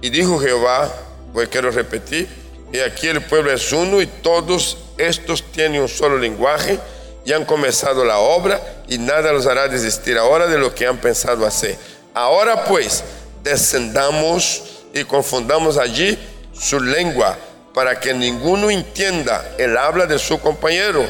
Y 0.00 0.08
dijo 0.08 0.38
Jehová, 0.38 0.88
pues 1.32 1.48
quiero 1.48 1.72
repetir, 1.72 2.28
y 2.72 2.78
aquí 2.78 3.08
el 3.08 3.20
pueblo 3.22 3.50
es 3.50 3.72
uno 3.72 4.00
y 4.00 4.06
todos 4.06 4.78
estos 4.96 5.42
tienen 5.50 5.82
un 5.82 5.88
solo 5.88 6.16
lenguaje 6.16 6.78
y 7.24 7.32
han 7.32 7.44
comenzado 7.44 8.04
la 8.04 8.18
obra 8.18 8.60
y 8.86 8.98
nada 8.98 9.32
los 9.32 9.46
hará 9.46 9.66
desistir 9.66 10.16
ahora 10.16 10.46
de 10.46 10.58
lo 10.58 10.72
que 10.72 10.86
han 10.86 10.98
pensado 10.98 11.44
hacer. 11.44 11.76
Ahora 12.14 12.64
pues, 12.64 13.02
descendamos 13.42 14.84
y 14.94 15.02
confundamos 15.02 15.76
allí 15.76 16.16
su 16.52 16.78
lengua 16.78 17.36
para 17.74 17.98
que 17.98 18.14
ninguno 18.14 18.70
entienda 18.70 19.56
el 19.58 19.76
habla 19.76 20.06
de 20.06 20.20
su 20.20 20.38
compañero. 20.38 21.04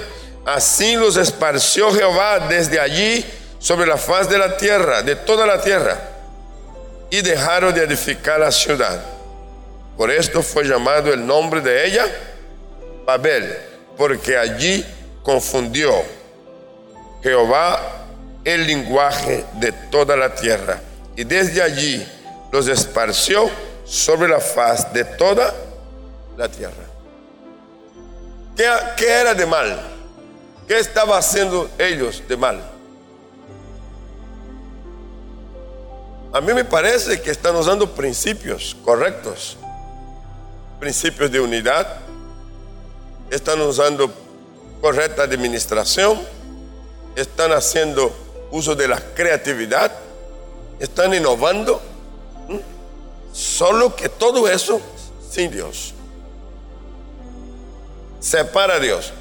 Así 0.46 0.96
los 0.96 1.18
esparció 1.18 1.92
Jehová 1.92 2.46
desde 2.48 2.80
allí 2.80 3.22
sobre 3.58 3.86
la 3.86 3.96
faz 3.96 4.28
de 4.28 4.38
la 4.38 4.56
tierra, 4.56 5.02
de 5.02 5.16
toda 5.16 5.46
la 5.46 5.60
tierra, 5.60 5.98
y 7.10 7.20
dejaron 7.22 7.74
de 7.74 7.84
edificar 7.84 8.40
la 8.40 8.52
ciudad. 8.52 9.00
Por 9.96 10.10
esto 10.10 10.42
fue 10.42 10.64
llamado 10.64 11.12
el 11.12 11.26
nombre 11.26 11.60
de 11.60 11.86
ella 11.86 12.06
Babel, 13.04 13.56
porque 13.96 14.36
allí 14.36 14.84
confundió 15.22 15.92
Jehová 17.22 17.80
el 18.44 18.66
lenguaje 18.66 19.44
de 19.54 19.72
toda 19.90 20.16
la 20.16 20.34
tierra, 20.34 20.80
y 21.16 21.24
desde 21.24 21.62
allí 21.62 22.06
los 22.52 22.68
esparció 22.68 23.50
sobre 23.84 24.28
la 24.28 24.40
faz 24.40 24.92
de 24.92 25.04
toda 25.04 25.52
la 26.36 26.48
tierra. 26.48 26.84
¿Qué, 28.56 29.08
era 29.08 29.34
de 29.34 29.46
mal? 29.46 29.80
¿Qué 30.66 30.78
estaba 30.78 31.18
haciendo 31.18 31.70
ellos 31.78 32.22
de 32.28 32.36
mal? 32.36 32.77
A 36.30 36.42
mí 36.42 36.52
me 36.52 36.64
parece 36.64 37.22
que 37.22 37.30
están 37.30 37.56
usando 37.56 37.90
principios 37.94 38.76
correctos, 38.84 39.56
principios 40.78 41.30
de 41.30 41.40
unidad, 41.40 41.86
están 43.30 43.60
usando 43.62 44.12
correcta 44.82 45.22
administración, 45.22 46.20
están 47.16 47.52
haciendo 47.52 48.14
uso 48.50 48.74
de 48.74 48.88
la 48.88 49.00
creatividad, 49.14 49.90
están 50.78 51.14
innovando, 51.14 51.80
solo 53.32 53.96
que 53.96 54.10
todo 54.10 54.46
eso 54.48 54.82
sin 55.30 55.50
Dios. 55.50 55.94
Separa 58.20 58.74
a 58.74 58.80
Dios. 58.80 59.12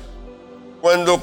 Cuando 0.82 1.22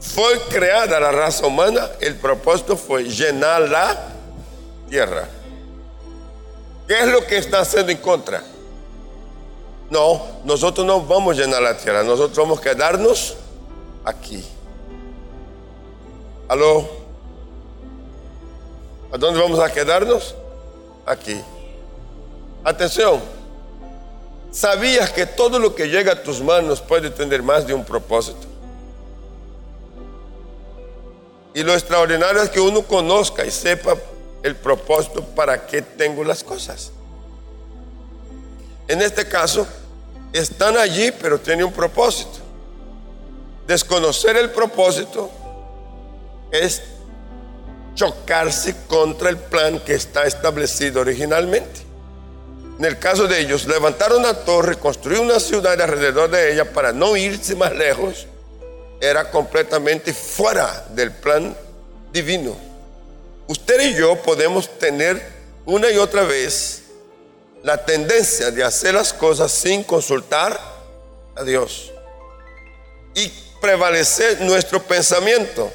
fue 0.00 0.40
creada 0.48 0.98
la 0.98 1.12
raza 1.12 1.46
humana, 1.46 1.90
el 2.00 2.16
propósito 2.16 2.74
fue 2.76 3.04
llenar 3.04 3.62
la 3.62 4.17
tierra. 4.88 5.28
¿Qué 6.86 7.00
es 7.00 7.08
lo 7.08 7.24
que 7.26 7.36
está 7.36 7.60
haciendo 7.60 7.92
en 7.92 7.98
contra? 7.98 8.42
No, 9.90 10.22
nosotros 10.44 10.86
no 10.86 11.00
vamos 11.02 11.36
a 11.36 11.42
llenar 11.42 11.62
la 11.62 11.76
tierra, 11.76 12.02
nosotros 12.02 12.36
vamos 12.36 12.58
a 12.58 12.62
quedarnos 12.62 13.36
aquí. 14.04 14.44
¿Aló? 16.48 16.88
¿A 19.12 19.16
dónde 19.16 19.40
vamos 19.40 19.58
a 19.60 19.70
quedarnos? 19.72 20.34
Aquí. 21.06 21.40
Atención. 22.64 23.20
¿Sabías 24.50 25.10
que 25.10 25.26
todo 25.26 25.58
lo 25.58 25.74
que 25.74 25.88
llega 25.88 26.12
a 26.12 26.22
tus 26.22 26.40
manos 26.40 26.80
puede 26.80 27.10
tener 27.10 27.42
más 27.42 27.66
de 27.66 27.74
un 27.74 27.84
propósito? 27.84 28.46
Y 31.54 31.62
lo 31.62 31.72
extraordinario 31.72 32.42
es 32.42 32.50
que 32.50 32.60
uno 32.60 32.82
conozca 32.82 33.44
y 33.44 33.50
sepa 33.50 33.96
el 34.42 34.56
propósito 34.56 35.22
para 35.22 35.66
qué 35.66 35.82
tengo 35.82 36.24
las 36.24 36.44
cosas. 36.44 36.92
En 38.86 39.02
este 39.02 39.26
caso, 39.28 39.66
están 40.32 40.76
allí, 40.76 41.12
pero 41.12 41.38
tienen 41.38 41.66
un 41.66 41.72
propósito. 41.72 42.38
Desconocer 43.66 44.36
el 44.36 44.50
propósito 44.50 45.30
es 46.50 46.82
chocarse 47.94 48.74
contra 48.86 49.28
el 49.28 49.36
plan 49.36 49.80
que 49.80 49.94
está 49.94 50.24
establecido 50.24 51.00
originalmente. 51.00 51.82
En 52.78 52.84
el 52.84 52.98
caso 52.98 53.26
de 53.26 53.40
ellos, 53.40 53.66
levantaron 53.66 54.20
una 54.20 54.34
torre, 54.34 54.76
construir 54.76 55.18
una 55.18 55.40
ciudad 55.40 55.80
alrededor 55.80 56.30
de 56.30 56.52
ella 56.52 56.72
para 56.72 56.92
no 56.92 57.16
irse 57.16 57.56
más 57.56 57.74
lejos. 57.74 58.26
Era 59.00 59.30
completamente 59.30 60.14
fuera 60.14 60.86
del 60.90 61.10
plan 61.10 61.56
divino. 62.12 62.67
Usted 63.48 63.80
y 63.80 63.94
yo 63.94 64.14
podemos 64.16 64.78
tener 64.78 65.22
una 65.64 65.90
y 65.90 65.96
otra 65.96 66.22
vez 66.22 66.82
la 67.62 67.82
tendencia 67.82 68.50
de 68.50 68.62
hacer 68.62 68.92
las 68.92 69.14
cosas 69.14 69.50
sin 69.50 69.82
consultar 69.84 70.60
a 71.34 71.42
Dios 71.44 71.90
y 73.14 73.32
prevalecer 73.60 74.42
nuestro 74.42 74.82
pensamiento 74.82 75.72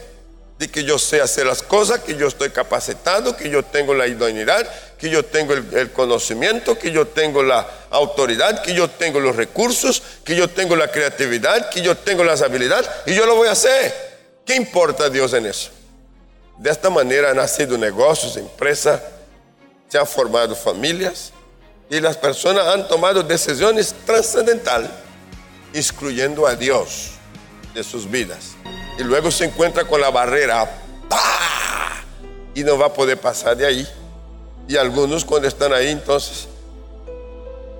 de 0.59 0.69
que 0.69 0.83
yo 0.83 0.99
sé 0.99 1.19
hacer 1.19 1.47
las 1.47 1.63
cosas, 1.63 2.01
que 2.01 2.15
yo 2.15 2.27
estoy 2.27 2.51
capacitado, 2.51 3.35
que 3.35 3.49
yo 3.49 3.63
tengo 3.65 3.95
la 3.95 4.05
idoneidad, 4.05 4.69
que 4.99 5.09
yo 5.09 5.25
tengo 5.25 5.53
el, 5.53 5.91
conocimiento, 5.91 6.77
que 6.77 6.91
yo 6.91 7.07
tengo 7.07 7.41
la 7.41 7.67
autoridad, 7.89 8.61
que 8.61 8.75
yo 8.75 8.87
tengo 8.87 9.19
los 9.19 9.35
recursos, 9.35 10.03
que 10.23 10.35
yo 10.35 10.47
tengo 10.47 10.75
la 10.75 10.91
creatividad, 10.91 11.71
que 11.71 11.81
yo 11.81 11.97
tengo 11.97 12.23
las 12.23 12.43
habilidades 12.43 12.87
y 13.07 13.15
yo 13.15 13.25
lo 13.25 13.35
voy 13.35 13.47
a 13.47 13.53
hacer. 13.53 14.13
¿Qué 14.45 14.55
importa 14.55 15.05
a 15.05 15.09
Dios 15.09 15.33
en 15.33 15.47
eso? 15.47 15.71
De 16.57 16.69
esta 16.69 16.89
manera 16.89 17.31
han 17.31 17.37
nacido 17.37 17.77
negocios, 17.77 18.37
empresas, 18.37 19.01
se 19.87 19.97
han 19.97 20.07
formado 20.07 20.55
familias 20.55 21.31
y 21.89 21.99
las 21.99 22.17
personas 22.17 22.67
han 22.67 22.87
tomado 22.87 23.21
decisiones 23.23 23.93
trascendentales, 24.05 24.89
excluyendo 25.73 26.47
a 26.47 26.55
Dios 26.55 27.11
de 27.73 27.83
sus 27.83 28.09
vidas. 28.09 28.51
Y 28.97 29.03
luego 29.03 29.31
se 29.31 29.45
encuentra 29.45 29.85
con 29.85 29.99
la 29.99 30.09
barrera 30.09 30.69
y 32.55 32.63
no 32.63 32.77
va 32.77 32.87
a 32.87 32.93
poder 32.93 33.19
pasar 33.19 33.57
de 33.57 33.65
ahí. 33.65 33.87
Y 34.67 34.77
algunos 34.77 35.25
cuando 35.25 35.47
están 35.47 35.73
ahí 35.73 35.89
entonces 35.89 36.47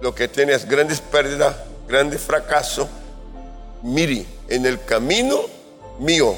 lo 0.02 0.14
que 0.14 0.28
tienen 0.28 0.56
es 0.56 0.68
grandes 0.68 1.00
pérdidas, 1.00 1.56
grandes 1.88 2.22
fracasos. 2.22 2.88
Mire, 3.82 4.26
en 4.50 4.66
el 4.66 4.84
camino 4.84 5.46
mío 5.98 6.36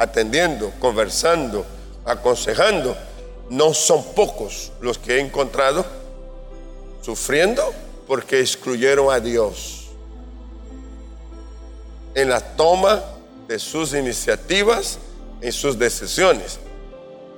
atendiendo, 0.00 0.72
conversando, 0.80 1.66
aconsejando, 2.06 2.96
no 3.50 3.74
son 3.74 4.02
pocos 4.14 4.72
los 4.80 4.96
que 4.96 5.16
he 5.16 5.20
encontrado 5.20 5.84
sufriendo 7.02 7.62
porque 8.06 8.40
excluyeron 8.40 9.12
a 9.12 9.20
Dios 9.20 9.88
en 12.14 12.30
la 12.30 12.40
toma 12.40 13.02
de 13.46 13.58
sus 13.58 13.92
iniciativas, 13.92 14.98
en 15.42 15.52
sus 15.52 15.78
decisiones. 15.78 16.58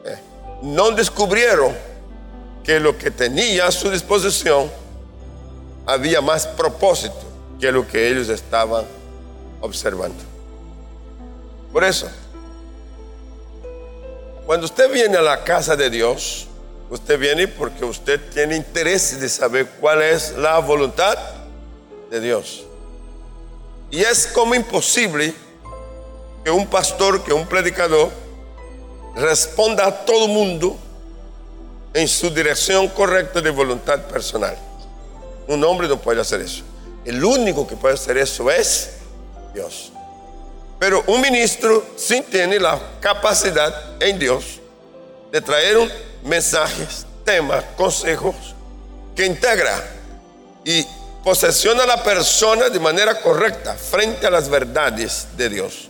Eh, 0.04 0.16
no 0.62 0.92
descubrieron 0.92 1.74
que 2.62 2.78
lo 2.78 2.96
que 2.96 3.10
tenía 3.10 3.66
a 3.66 3.72
su 3.72 3.90
disposición 3.90 4.70
había 5.84 6.20
más 6.20 6.46
propósito 6.46 7.24
que 7.58 7.72
lo 7.72 7.88
que 7.88 8.08
ellos 8.08 8.28
estaban 8.28 8.84
observando. 9.60 10.22
Por 11.72 11.82
eso, 11.82 12.06
cuando 14.46 14.66
usted 14.66 14.90
viene 14.92 15.16
a 15.16 15.22
la 15.22 15.44
casa 15.44 15.76
de 15.76 15.88
Dios, 15.88 16.46
usted 16.90 17.18
viene 17.18 17.48
porque 17.48 17.84
usted 17.84 18.20
tiene 18.32 18.56
interés 18.56 19.20
de 19.20 19.28
saber 19.28 19.66
cuál 19.80 20.02
es 20.02 20.36
la 20.36 20.58
voluntad 20.58 21.16
de 22.10 22.20
Dios. 22.20 22.64
Y 23.90 24.00
es 24.02 24.26
como 24.26 24.54
imposible 24.54 25.34
que 26.44 26.50
un 26.50 26.66
pastor, 26.66 27.22
que 27.22 27.32
un 27.32 27.46
predicador, 27.46 28.10
responda 29.14 29.86
a 29.86 30.04
todo 30.04 30.28
mundo 30.28 30.76
en 31.94 32.08
su 32.08 32.30
dirección 32.30 32.88
correcta 32.88 33.40
de 33.40 33.50
voluntad 33.50 34.00
personal. 34.06 34.56
Un 35.46 35.62
hombre 35.64 35.88
no 35.88 36.00
puede 36.00 36.20
hacer 36.20 36.40
eso. 36.40 36.62
El 37.04 37.22
único 37.24 37.66
que 37.66 37.76
puede 37.76 37.94
hacer 37.94 38.16
eso 38.16 38.50
es 38.50 38.94
Dios. 39.54 39.92
Pero 40.82 41.04
un 41.06 41.20
ministro 41.20 41.86
sí 41.94 42.24
tiene 42.28 42.58
la 42.58 42.76
capacidad 42.98 44.02
en 44.02 44.18
Dios 44.18 44.58
de 45.30 45.40
traer 45.40 45.78
un 45.78 45.88
mensajes, 46.24 47.06
temas, 47.24 47.62
consejos 47.76 48.34
que 49.14 49.24
integra 49.24 49.80
y 50.64 50.84
posesiona 51.22 51.84
a 51.84 51.86
la 51.86 52.02
persona 52.02 52.68
de 52.68 52.80
manera 52.80 53.20
correcta 53.20 53.76
frente 53.76 54.26
a 54.26 54.30
las 54.30 54.48
verdades 54.48 55.28
de 55.36 55.50
Dios, 55.50 55.88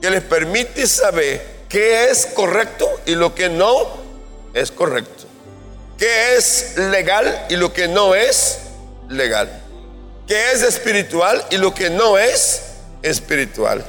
que 0.00 0.08
les 0.08 0.22
permite 0.22 0.86
saber 0.86 1.66
qué 1.68 2.08
es 2.08 2.24
correcto 2.24 2.88
y 3.04 3.14
lo 3.14 3.34
que 3.34 3.50
no 3.50 3.98
es 4.54 4.70
correcto, 4.70 5.24
qué 5.98 6.36
es 6.36 6.78
legal 6.78 7.48
y 7.50 7.56
lo 7.56 7.70
que 7.74 7.86
no 7.86 8.14
es 8.14 8.60
legal, 9.10 9.62
qué 10.26 10.52
es 10.52 10.62
espiritual 10.62 11.44
y 11.50 11.58
lo 11.58 11.74
que 11.74 11.90
no 11.90 12.16
es 12.16 12.62
espiritual. 13.02 13.84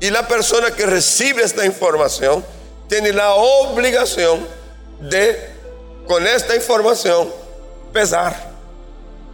Y 0.00 0.10
la 0.10 0.26
persona 0.28 0.70
que 0.70 0.86
recibe 0.86 1.42
esta 1.42 1.64
información 1.64 2.44
tiene 2.88 3.12
la 3.12 3.34
obligación 3.34 4.46
de, 5.00 5.50
con 6.06 6.26
esta 6.26 6.54
información, 6.54 7.28
pesar 7.92 8.54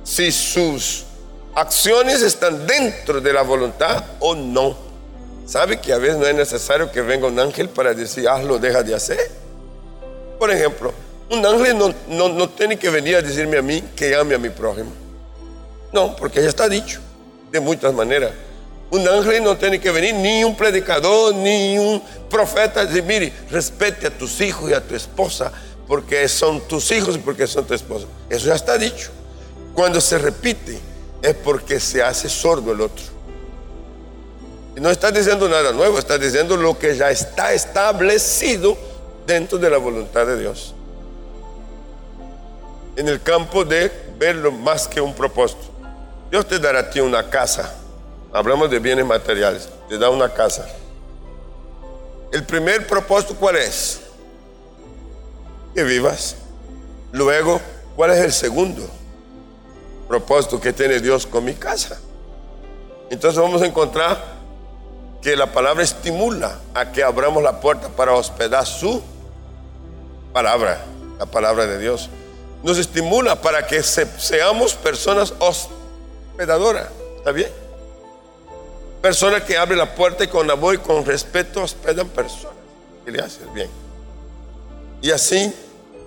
si 0.04 0.32
sus 0.32 1.04
acciones 1.54 2.22
están 2.22 2.66
dentro 2.66 3.20
de 3.20 3.32
la 3.32 3.42
voluntad 3.42 4.04
o 4.18 4.34
no. 4.34 4.76
¿Sabe 5.46 5.80
que 5.80 5.92
a 5.92 5.98
veces 5.98 6.16
no 6.16 6.26
es 6.26 6.34
necesario 6.34 6.90
que 6.90 7.00
venga 7.00 7.26
un 7.26 7.38
ángel 7.38 7.68
para 7.68 7.92
decir, 7.92 8.28
hazlo, 8.28 8.58
deja 8.58 8.82
de 8.82 8.94
hacer? 8.94 9.30
Por 10.38 10.50
ejemplo, 10.50 10.92
un 11.28 11.44
ángel 11.44 11.76
no, 11.76 12.28
no, 12.28 12.48
tiene 12.48 12.78
que 12.78 12.88
venir 12.88 13.16
a 13.16 13.22
decirme 13.22 13.58
a 13.58 13.62
mí 13.62 13.82
que 13.96 14.14
ame 14.14 14.34
a 14.34 14.38
mi 14.38 14.48
prójimo. 14.48 14.92
No, 15.92 16.14
porque 16.14 16.40
ya 16.40 16.48
está 16.48 16.68
dicho, 16.68 17.00
de 17.50 17.60
muchas 17.60 17.92
maneras. 17.92 18.30
Un 18.90 19.06
ángel 19.06 19.42
no 19.44 19.56
tiene 19.56 19.80
que 19.80 19.90
venir, 19.90 20.14
ni 20.14 20.42
un 20.42 20.56
predicador, 20.56 21.34
ni 21.34 21.78
un 21.78 22.02
profeta, 22.28 22.84
decir, 22.84 23.04
mire, 23.04 23.32
respete 23.50 24.08
a 24.08 24.10
tus 24.10 24.40
hijos 24.40 24.70
y 24.70 24.74
a 24.74 24.80
tu 24.80 24.96
esposa, 24.96 25.52
porque 25.86 26.28
son 26.28 26.60
tus 26.66 26.90
hijos 26.90 27.14
y 27.14 27.18
porque 27.18 27.46
son 27.46 27.64
tu 27.64 27.74
esposa. 27.74 28.06
Eso 28.28 28.46
ya 28.46 28.54
está 28.54 28.76
dicho. 28.76 29.10
Cuando 29.74 30.00
se 30.00 30.18
repite, 30.18 30.78
es 31.22 31.34
porque 31.34 31.78
se 31.78 32.02
hace 32.02 32.28
sordo 32.28 32.72
el 32.72 32.80
otro. 32.80 33.04
Y 34.76 34.80
no 34.80 34.90
está 34.90 35.10
diciendo 35.10 35.48
nada 35.48 35.72
nuevo, 35.72 35.98
está 35.98 36.18
diciendo 36.18 36.56
lo 36.56 36.78
que 36.78 36.96
ya 36.96 37.10
está 37.10 37.52
establecido 37.52 38.76
dentro 39.26 39.58
de 39.58 39.70
la 39.70 39.78
voluntad 39.78 40.26
de 40.26 40.38
Dios. 40.38 40.74
En 42.96 43.08
el 43.08 43.22
campo 43.22 43.64
de 43.64 43.90
verlo 44.18 44.50
más 44.50 44.88
que 44.88 45.00
un 45.00 45.14
propósito. 45.14 45.62
Dios 46.30 46.46
te 46.46 46.58
dará 46.58 46.80
a 46.80 46.90
ti 46.90 47.00
una 47.00 47.28
casa. 47.28 47.74
Hablamos 48.32 48.70
de 48.70 48.78
bienes 48.78 49.04
materiales. 49.04 49.68
Te 49.88 49.98
da 49.98 50.10
una 50.10 50.32
casa. 50.32 50.66
El 52.32 52.44
primer 52.44 52.86
propósito, 52.86 53.34
¿cuál 53.34 53.56
es? 53.56 54.00
Que 55.74 55.82
vivas. 55.82 56.36
Luego, 57.12 57.60
¿cuál 57.96 58.10
es 58.10 58.18
el 58.18 58.32
segundo? 58.32 58.88
propósito 60.10 60.60
que 60.60 60.72
tiene 60.72 60.98
Dios 60.98 61.24
con 61.24 61.44
mi 61.44 61.54
casa. 61.54 62.00
Entonces 63.10 63.40
vamos 63.40 63.62
a 63.62 63.66
encontrar 63.66 64.20
que 65.22 65.36
la 65.36 65.52
palabra 65.52 65.84
estimula 65.84 66.58
a 66.74 66.90
que 66.90 67.04
abramos 67.04 67.40
la 67.44 67.60
puerta 67.60 67.88
para 67.90 68.12
hospedar 68.14 68.66
su 68.66 69.00
palabra, 70.32 70.80
la 71.16 71.26
palabra 71.26 71.64
de 71.64 71.78
Dios. 71.78 72.10
Nos 72.64 72.76
estimula 72.76 73.40
para 73.40 73.68
que 73.68 73.84
seamos 73.84 74.74
personas 74.74 75.32
hospedadoras. 75.38 76.88
¿Está 77.18 77.30
bien? 77.30 77.50
Personas 79.00 79.42
que 79.42 79.56
abren 79.56 79.78
la 79.78 79.94
puerta 79.94 80.24
y 80.24 80.28
con 80.28 80.50
amor 80.50 80.74
y 80.74 80.78
con 80.78 81.04
respeto 81.04 81.62
hospedan 81.62 82.08
personas. 82.08 82.56
Que 83.04 83.10
le 83.10 83.22
hacen 83.22 83.52
bien. 83.54 83.70
Y 85.00 85.10
así, 85.10 85.52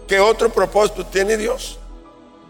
¿qué 0.08 0.20
otro 0.20 0.50
propósito 0.50 1.06
tiene 1.06 1.36
Dios? 1.38 1.80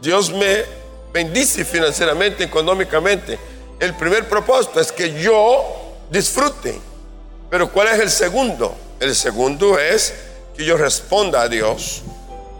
Dios 0.01 0.31
me 0.31 0.65
bendice 1.13 1.63
financieramente, 1.63 2.43
económicamente. 2.43 3.39
El 3.79 3.95
primer 3.95 4.27
propósito 4.27 4.81
es 4.81 4.91
que 4.91 5.21
yo 5.21 5.63
disfrute. 6.09 6.79
Pero 7.49 7.71
¿cuál 7.71 7.87
es 7.89 7.99
el 7.99 8.09
segundo? 8.09 8.75
El 8.99 9.15
segundo 9.15 9.79
es 9.79 10.13
que 10.57 10.65
yo 10.65 10.75
responda 10.75 11.41
a 11.41 11.47
Dios 11.47 12.01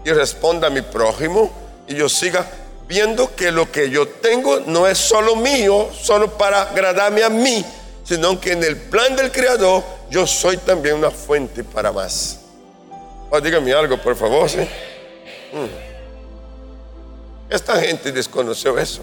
y 0.05 0.11
responda 0.11 0.67
a 0.67 0.69
mi 0.69 0.81
prójimo 0.81 1.51
y 1.87 1.95
yo 1.95 2.07
siga 2.07 2.47
viendo 2.93 3.35
que 3.35 3.51
lo 3.51 3.71
que 3.71 3.89
yo 3.89 4.07
tengo 4.07 4.59
no 4.67 4.87
es 4.87 4.99
solo 4.99 5.35
mío, 5.35 5.89
solo 5.99 6.37
para 6.37 6.61
agradarme 6.61 7.23
a 7.23 7.29
mí, 7.29 7.65
sino 8.03 8.39
que 8.39 8.51
en 8.51 8.63
el 8.63 8.77
plan 8.77 9.15
del 9.15 9.31
Creador 9.31 9.83
yo 10.11 10.27
soy 10.27 10.57
también 10.57 10.97
una 10.97 11.09
fuente 11.09 11.63
para 11.63 11.91
más. 11.91 12.41
Oh, 13.31 13.41
dígame 13.41 13.73
algo, 13.73 13.99
por 13.99 14.15
favor. 14.15 14.47
Mm. 14.47 15.65
Esta 17.49 17.81
gente 17.81 18.11
desconoció 18.11 18.77
eso. 18.77 19.01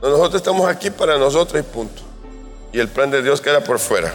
Nosotros 0.00 0.36
estamos 0.36 0.68
aquí 0.68 0.90
para 0.90 1.18
nosotros 1.18 1.60
y 1.60 1.64
punto. 1.64 2.02
Y 2.72 2.78
el 2.78 2.86
plan 2.86 3.10
de 3.10 3.20
Dios 3.20 3.40
queda 3.40 3.64
por 3.64 3.80
fuera. 3.80 4.14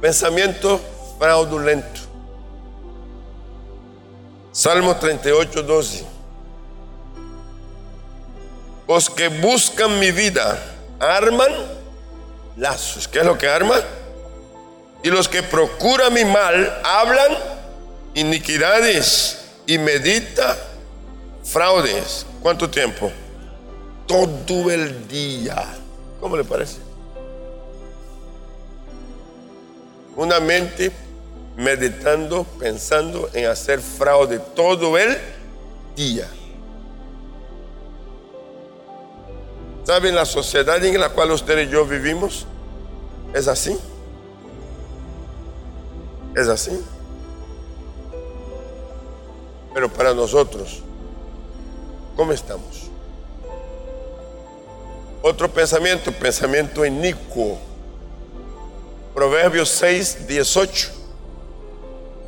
Pensamiento 0.00 0.80
fraudulento. 1.18 2.00
Salmo 4.52 4.96
38, 4.96 5.62
12. 5.62 6.15
Los 8.88 9.10
que 9.10 9.28
buscan 9.28 9.98
mi 9.98 10.10
vida 10.10 10.62
arman 11.00 11.52
lazos. 12.56 13.08
¿Qué 13.08 13.20
es 13.20 13.24
lo 13.24 13.36
que 13.36 13.48
arman? 13.48 13.80
Y 15.02 15.10
los 15.10 15.28
que 15.28 15.42
procuran 15.42 16.12
mi 16.12 16.24
mal 16.24 16.80
hablan 16.84 17.36
iniquidades 18.14 19.38
y 19.66 19.78
medita 19.78 20.56
Fraudes, 21.46 22.26
¿cuánto 22.42 22.68
tiempo? 22.68 23.10
Todo 24.06 24.70
el 24.70 25.06
día. 25.06 25.64
¿Cómo 26.20 26.36
le 26.36 26.42
parece? 26.42 26.78
Una 30.16 30.40
mente 30.40 30.90
meditando, 31.56 32.44
pensando 32.58 33.30
en 33.32 33.46
hacer 33.46 33.80
fraude 33.80 34.40
todo 34.40 34.98
el 34.98 35.16
día. 35.94 36.28
¿Saben 39.86 40.14
la 40.14 40.24
sociedad 40.24 40.84
en 40.84 41.00
la 41.00 41.10
cual 41.10 41.30
usted 41.30 41.58
y 41.58 41.68
yo 41.68 41.86
vivimos? 41.86 42.46
Es 43.32 43.46
así. 43.46 43.78
Es 46.34 46.48
así. 46.48 46.78
Pero 49.72 49.88
para 49.88 50.12
nosotros, 50.12 50.82
¿Cómo 52.16 52.32
estamos? 52.32 52.90
Otro 55.20 55.52
pensamiento, 55.52 56.10
pensamiento 56.12 56.84
inicuo. 56.84 57.58
Proverbios 59.14 59.68
6, 59.68 60.26
18. 60.26 60.90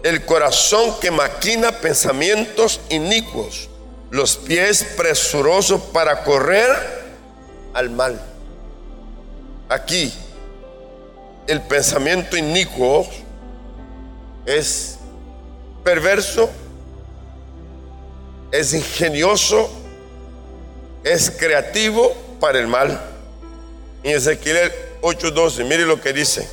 El 0.03 0.25
corazón 0.27 0.95
que 1.01 1.11
maquina 1.11 1.73
pensamientos 1.73 2.81
inicuos, 2.91 3.69
los 4.11 4.37
pies 4.37 4.85
presurosos 4.97 5.81
para 5.93 6.23
correr 6.23 6.98
al 7.79 7.91
mal. 7.91 8.21
Aquí, 9.69 10.13
el 11.47 11.63
pensamiento 11.63 12.37
inicuo 12.37 13.09
es 14.45 14.99
perverso, 15.85 16.51
es 18.51 18.75
ingenioso, 18.75 19.71
es 21.05 21.31
creativo 21.31 22.15
para 22.41 22.59
el 22.59 22.67
mal. 22.67 23.01
En 24.03 24.17
Ezequiel 24.17 24.73
8:12, 25.01 25.65
mire 25.65 25.87
lo 25.87 26.01
que 26.01 26.13
dice. 26.13 26.49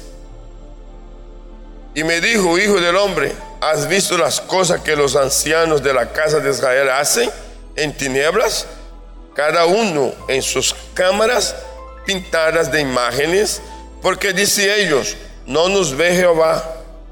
Y 1.96 2.04
me 2.04 2.22
dijo, 2.22 2.60
hijo 2.60 2.80
del 2.80 2.98
hombre, 2.98 3.32
¿has 3.62 3.88
visto 3.88 4.16
las 4.18 4.42
cosas 4.42 4.82
que 4.82 4.96
los 4.96 5.16
ancianos 5.16 5.82
de 5.82 5.94
la 5.94 6.12
casa 6.12 6.40
de 6.40 6.52
Israel 6.52 6.90
hacen 6.90 7.32
en 7.76 7.98
tinieblas? 7.98 8.68
Cada 9.36 9.66
uno 9.66 10.14
en 10.28 10.42
sus 10.42 10.74
cámaras 10.94 11.56
pintadas 12.06 12.72
de 12.72 12.82
imágenes, 12.82 13.62
porque 14.02 14.32
dice 14.32 14.82
ellos, 14.82 15.18
no 15.46 15.68
nos 15.68 15.96
ve 15.96 16.16
Jehová, 16.16 16.64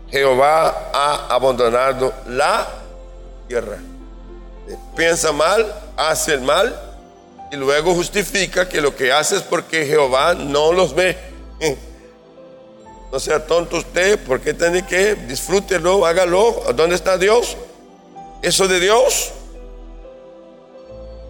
Jehová 0.10 0.92
ha 0.94 1.28
abandonado 1.30 2.14
la 2.28 2.68
tierra. 3.48 3.78
Piensa 4.96 5.32
mal, 5.32 5.74
hace 5.98 6.34
el 6.34 6.42
mal 6.42 6.80
y 7.52 7.56
luego 7.56 7.94
justifica 7.94 8.70
que 8.70 8.80
lo 8.80 8.96
que 8.96 9.12
hace 9.12 9.36
es 9.36 9.42
porque 9.42 9.86
Jehová 9.86 10.34
no 10.34 10.72
los 10.72 10.96
ve. 10.96 11.18
No 13.12 13.20
sea 13.20 13.46
tonto 13.46 13.78
usted, 13.78 14.20
porque 14.26 14.56
tiene 14.56 14.88
que 14.88 15.14
disfrútelo, 15.14 16.04
hágalo. 16.04 16.64
¿Dónde 16.74 16.96
está 16.96 17.16
Dios? 17.16 17.56
Eso 18.42 18.68
de 18.68 18.80
Dios. 18.80 19.32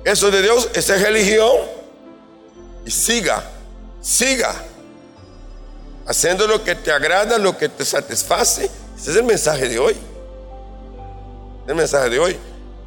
Eso 0.04 0.30
de 0.32 0.42
Dios, 0.42 0.70
esa 0.74 0.96
es 0.96 1.02
religión. 1.02 1.58
Y 2.86 2.92
siga, 2.92 3.44
siga. 4.02 4.54
Haciendo 6.06 6.48
lo 6.48 6.64
que 6.64 6.76
te 6.76 6.92
agrada, 6.92 7.38
lo 7.38 7.58
que 7.58 7.70
te 7.70 7.86
satisface. 7.86 8.70
Ese 8.98 9.12
es 9.12 9.18
el 9.18 9.24
mensaje 9.24 9.70
de 9.70 9.80
hoy. 9.80 9.96
El 11.68 11.76
mensaje 11.76 12.10
de 12.10 12.20
hoy. 12.20 12.38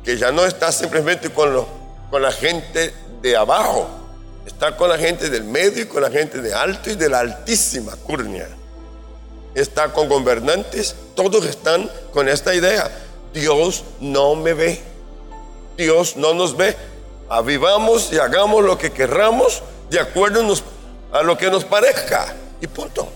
Que 0.04 0.18
ya 0.18 0.30
no 0.30 0.44
está 0.44 0.70
simplemente 0.70 1.30
con, 1.30 1.66
con 2.10 2.22
la 2.22 2.30
gente 2.30 2.94
de 3.22 3.36
abajo, 3.36 3.88
está 4.46 4.76
con 4.76 4.88
la 4.88 4.98
gente 4.98 5.28
del 5.30 5.44
medio 5.44 5.82
y 5.82 5.86
con 5.86 6.02
la 6.02 6.10
gente 6.10 6.40
de 6.40 6.54
alto 6.54 6.90
y 6.90 6.94
de 6.94 7.08
la 7.08 7.20
altísima 7.20 7.96
curnia. 7.96 8.48
Está 9.54 9.92
con 9.92 10.08
gobernantes, 10.08 10.94
todos 11.14 11.44
están 11.46 11.90
con 12.12 12.28
esta 12.28 12.54
idea. 12.54 12.90
Dios 13.32 13.84
no 14.00 14.34
me 14.34 14.54
ve, 14.54 14.80
Dios 15.76 16.16
no 16.16 16.34
nos 16.34 16.56
ve. 16.56 16.76
Avivamos 17.28 18.12
y 18.12 18.18
hagamos 18.18 18.64
lo 18.64 18.78
que 18.78 18.92
querramos 18.92 19.62
de 19.90 20.00
acuerdo 20.00 20.42
a 21.12 21.22
lo 21.22 21.36
que 21.36 21.50
nos 21.50 21.64
parezca. 21.64 22.34
Y 22.60 22.66
punto. 22.66 23.08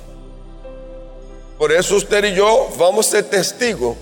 Por 1.59 1.73
eso 1.73 1.97
usted 1.97 2.25
y 2.25 2.35
yo 2.35 2.69
vamos 2.79 3.09
a 3.09 3.11
ser 3.11 3.25
testigos 3.25 3.97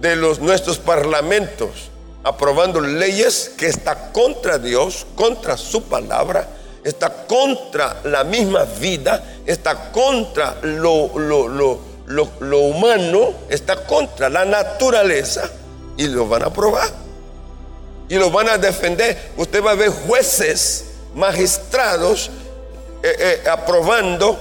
de 0.00 0.16
los, 0.16 0.38
nuestros 0.38 0.78
parlamentos 0.78 1.90
aprobando 2.22 2.80
leyes 2.80 3.52
que 3.56 3.66
está 3.66 4.12
contra 4.12 4.58
Dios, 4.58 5.06
contra 5.14 5.56
su 5.56 5.82
palabra, 5.84 6.48
está 6.84 7.26
contra 7.26 8.00
la 8.04 8.24
misma 8.24 8.64
vida, 8.64 9.22
está 9.46 9.90
contra 9.90 10.58
lo, 10.62 11.18
lo, 11.18 12.58
humano, 12.58 13.34
está 13.48 13.84
contra 13.84 14.28
la 14.28 14.44
naturaleza 14.44 15.48
y 15.96 16.08
lo 16.08 16.28
van 16.28 16.42
a 16.42 16.46
aprobar. 16.46 16.88
Y 18.10 18.16
lo 18.16 18.30
van 18.30 18.48
a 18.50 18.58
defender. 18.58 19.30
Usted 19.36 19.64
va 19.64 19.70
a 19.70 19.74
ver 19.76 19.88
jueces, 19.88 20.84
magistrados, 21.14 22.30
eh, 23.02 23.40
eh, 23.44 23.48
aprobando, 23.48 24.38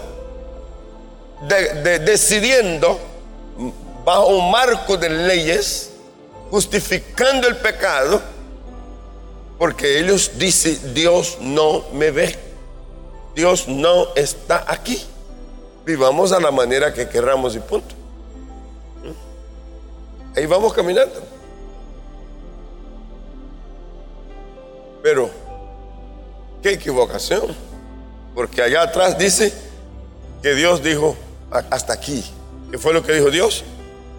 decidiendo 2.03 2.99
bajo 4.03 4.27
un 4.27 4.51
marco 4.51 4.97
de 4.97 5.09
leyes, 5.09 5.91
justificando 6.49 7.47
el 7.47 7.57
pecado, 7.57 8.19
porque 9.59 9.99
ellos 9.99 10.31
dicen, 10.35 10.93
Dios 10.95 11.37
no 11.39 11.85
me 11.93 12.09
ve, 12.09 12.35
Dios 13.35 13.67
no 13.67 14.15
está 14.15 14.65
aquí. 14.67 15.01
Vivamos 15.85 16.31
a 16.31 16.39
la 16.39 16.49
manera 16.49 16.91
que 16.91 17.07
querramos 17.07 17.55
y 17.55 17.59
punto. 17.59 17.95
Ahí 20.35 20.47
vamos 20.47 20.73
caminando. 20.73 21.38
Pero, 25.01 25.29
qué 26.61 26.73
equivocación. 26.73 27.55
Porque 28.35 28.61
allá 28.61 28.83
atrás 28.83 29.17
dice 29.17 29.53
que 30.41 30.53
Dios 30.53 30.83
dijo, 30.83 31.15
hasta 31.51 31.93
aquí. 31.93 32.23
¿Qué 32.71 32.77
fue 32.77 32.93
lo 32.93 33.03
que 33.03 33.13
dijo 33.13 33.31
Dios? 33.31 33.63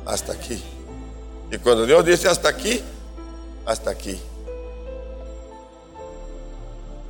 Hasta 0.06 0.32
aquí. 0.32 0.62
Y 1.50 1.58
cuando 1.58 1.86
Dios 1.86 2.04
dice 2.04 2.28
hasta 2.28 2.48
aquí, 2.48 2.82
hasta 3.66 3.90
aquí. 3.90 4.20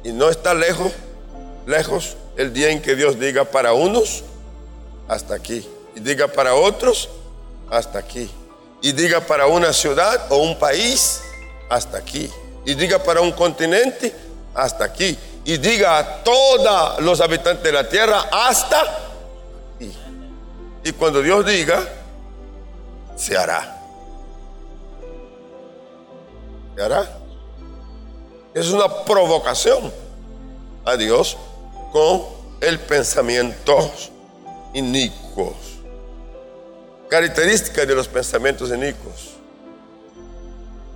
Y 0.02 0.12
no 0.12 0.30
está 0.30 0.54
lejos, 0.54 0.92
lejos 1.66 2.16
el 2.37 2.52
día 2.52 2.70
en 2.70 2.80
que 2.80 2.94
Dios 2.94 3.18
diga 3.18 3.44
para 3.44 3.74
unos, 3.74 4.24
hasta 5.09 5.35
aquí. 5.35 5.68
Y 5.94 6.00
diga 6.00 6.28
para 6.28 6.54
otros, 6.54 7.09
hasta 7.70 7.98
aquí. 7.98 8.30
Y 8.83 8.92
diga 8.92 9.20
para 9.20 9.46
una 9.46 9.72
ciudad 9.72 10.26
o 10.30 10.37
un 10.37 10.59
país, 10.59 11.20
hasta 11.68 11.98
aquí. 11.98 12.30
Y 12.64 12.75
diga 12.75 13.03
para 13.03 13.20
un 13.20 13.33
continente, 13.33 14.14
hasta 14.55 14.85
aquí. 14.85 15.18
Y 15.44 15.57
diga 15.57 15.99
a 15.99 16.23
todos 16.23 17.01
los 17.01 17.20
habitantes 17.20 17.64
de 17.64 17.73
la 17.73 17.88
tierra, 17.88 18.29
hasta 18.31 18.81
aquí. 19.77 19.92
Y 20.85 20.92
cuando 20.92 21.23
Dios 21.23 21.44
diga, 21.46 21.83
se 23.16 23.37
hará. 23.37 23.79
Se 26.75 26.83
hará. 26.83 27.09
Es 28.55 28.70
una 28.70 29.05
provocación 29.05 29.92
a 30.85 30.96
Dios 30.96 31.37
con 31.92 32.25
el 32.61 32.79
pensamiento 32.79 33.90
inicuos. 34.75 35.57
Características 37.09 37.87
de 37.87 37.94
los 37.94 38.09
pensamientos 38.09 38.70
inicuos. 38.70 39.31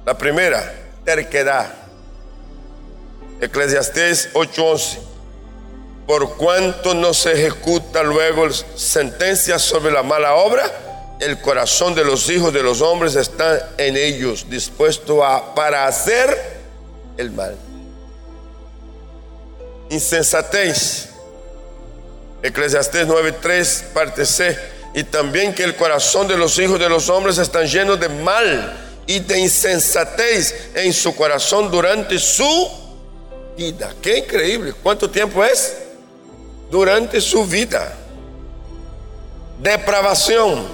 La 0.04 0.16
primera, 0.16 0.83
terquedad. 1.04 1.74
Eclesiastés 3.40 4.30
8:11. 4.34 4.98
Por 6.06 6.36
cuanto 6.36 6.94
no 6.94 7.14
se 7.14 7.32
ejecuta 7.32 8.02
luego 8.02 8.50
sentencia 8.50 9.58
sobre 9.58 9.90
la 9.90 10.02
mala 10.02 10.34
obra, 10.34 10.70
el 11.20 11.40
corazón 11.40 11.94
de 11.94 12.04
los 12.04 12.28
hijos 12.28 12.52
de 12.52 12.62
los 12.62 12.82
hombres 12.82 13.16
está 13.16 13.70
en 13.78 13.96
ellos, 13.96 14.46
dispuesto 14.50 15.24
a 15.24 15.54
para 15.54 15.86
hacer 15.86 16.36
el 17.16 17.30
mal. 17.30 17.56
Insensatez. 19.88 21.08
Eclesiastés 22.42 23.06
9:3, 23.06 23.84
parte 23.94 24.26
C. 24.26 24.58
Y 24.94 25.04
también 25.04 25.54
que 25.54 25.64
el 25.64 25.74
corazón 25.74 26.28
de 26.28 26.36
los 26.36 26.58
hijos 26.58 26.78
de 26.78 26.88
los 26.88 27.08
hombres 27.08 27.38
están 27.38 27.66
llenos 27.66 27.98
de 27.98 28.08
mal 28.08 28.84
y 29.06 29.20
de 29.20 29.38
insensatez 29.38 30.70
en 30.74 30.92
su 30.92 31.14
corazón 31.14 31.70
durante 31.70 32.18
su 32.18 32.70
vida. 33.56 33.94
Qué 34.00 34.18
increíble. 34.18 34.72
¿Cuánto 34.82 35.10
tiempo 35.10 35.44
es? 35.44 35.74
Durante 36.70 37.20
su 37.20 37.44
vida. 37.44 37.92
Depravación. 39.60 40.66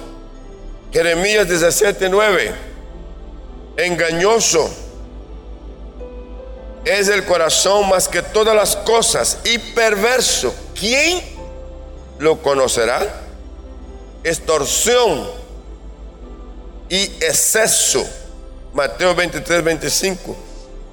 Jeremías 0.91 1.47
17:9. 1.47 2.53
Engañoso 3.77 4.69
es 6.83 7.07
el 7.09 7.25
corazón 7.25 7.89
más 7.89 8.07
que 8.07 8.21
todas 8.21 8.55
las 8.55 8.75
cosas 8.75 9.37
y 9.43 9.57
perverso. 9.57 10.53
¿Quién 10.73 11.31
lo 12.21 12.41
conocerá. 12.41 13.01
Extorsión 14.23 15.27
y 16.87 17.03
exceso. 17.19 18.07
Mateo 18.73 19.13
23, 19.13 19.63
25. 19.63 20.35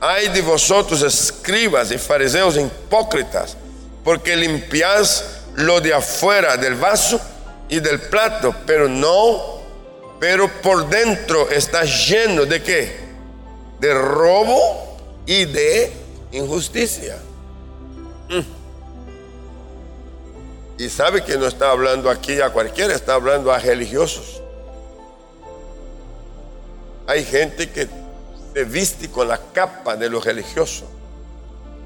Hay 0.01 0.29
de 0.29 0.43
vosotros, 0.43 1.03
escribas 1.03 1.91
y 1.91 1.99
fariseos 1.99 2.57
hipócritas, 2.57 3.57
porque 4.05 4.37
limpiáis 4.37 5.25
lo 5.57 5.81
de 5.81 5.93
afuera 5.93 6.57
del 6.57 6.75
vaso 6.77 7.21
y 7.69 7.81
del 7.81 8.01
plato, 8.03 8.55
pero 8.67 8.89
no, 8.89 9.61
pero 10.21 10.49
por 10.63 10.89
dentro 10.89 11.51
está 11.51 11.85
lleno 11.85 12.45
de 12.45 12.63
qué? 12.63 12.97
De 13.81 13.95
robo 13.95 14.97
y 15.27 15.45
de 15.45 15.93
injusticia. 16.33 17.19
Mm. 18.29 18.59
Y 20.79 20.89
sabe 20.89 21.25
que 21.25 21.37
no 21.37 21.47
está 21.47 21.71
hablando 21.71 22.09
aquí 22.09 22.41
a 22.41 22.51
cualquiera, 22.51 22.95
está 22.95 23.15
hablando 23.15 23.53
a 23.53 23.59
religiosos. 23.59 24.43
Hay 27.09 27.25
gente 27.25 27.71
que 27.71 27.89
se 28.55 28.65
viste 28.65 29.11
con 29.11 29.27
la 29.29 29.41
capa 29.53 29.97
de 29.97 30.11
lo 30.11 30.21
religioso 30.21 30.85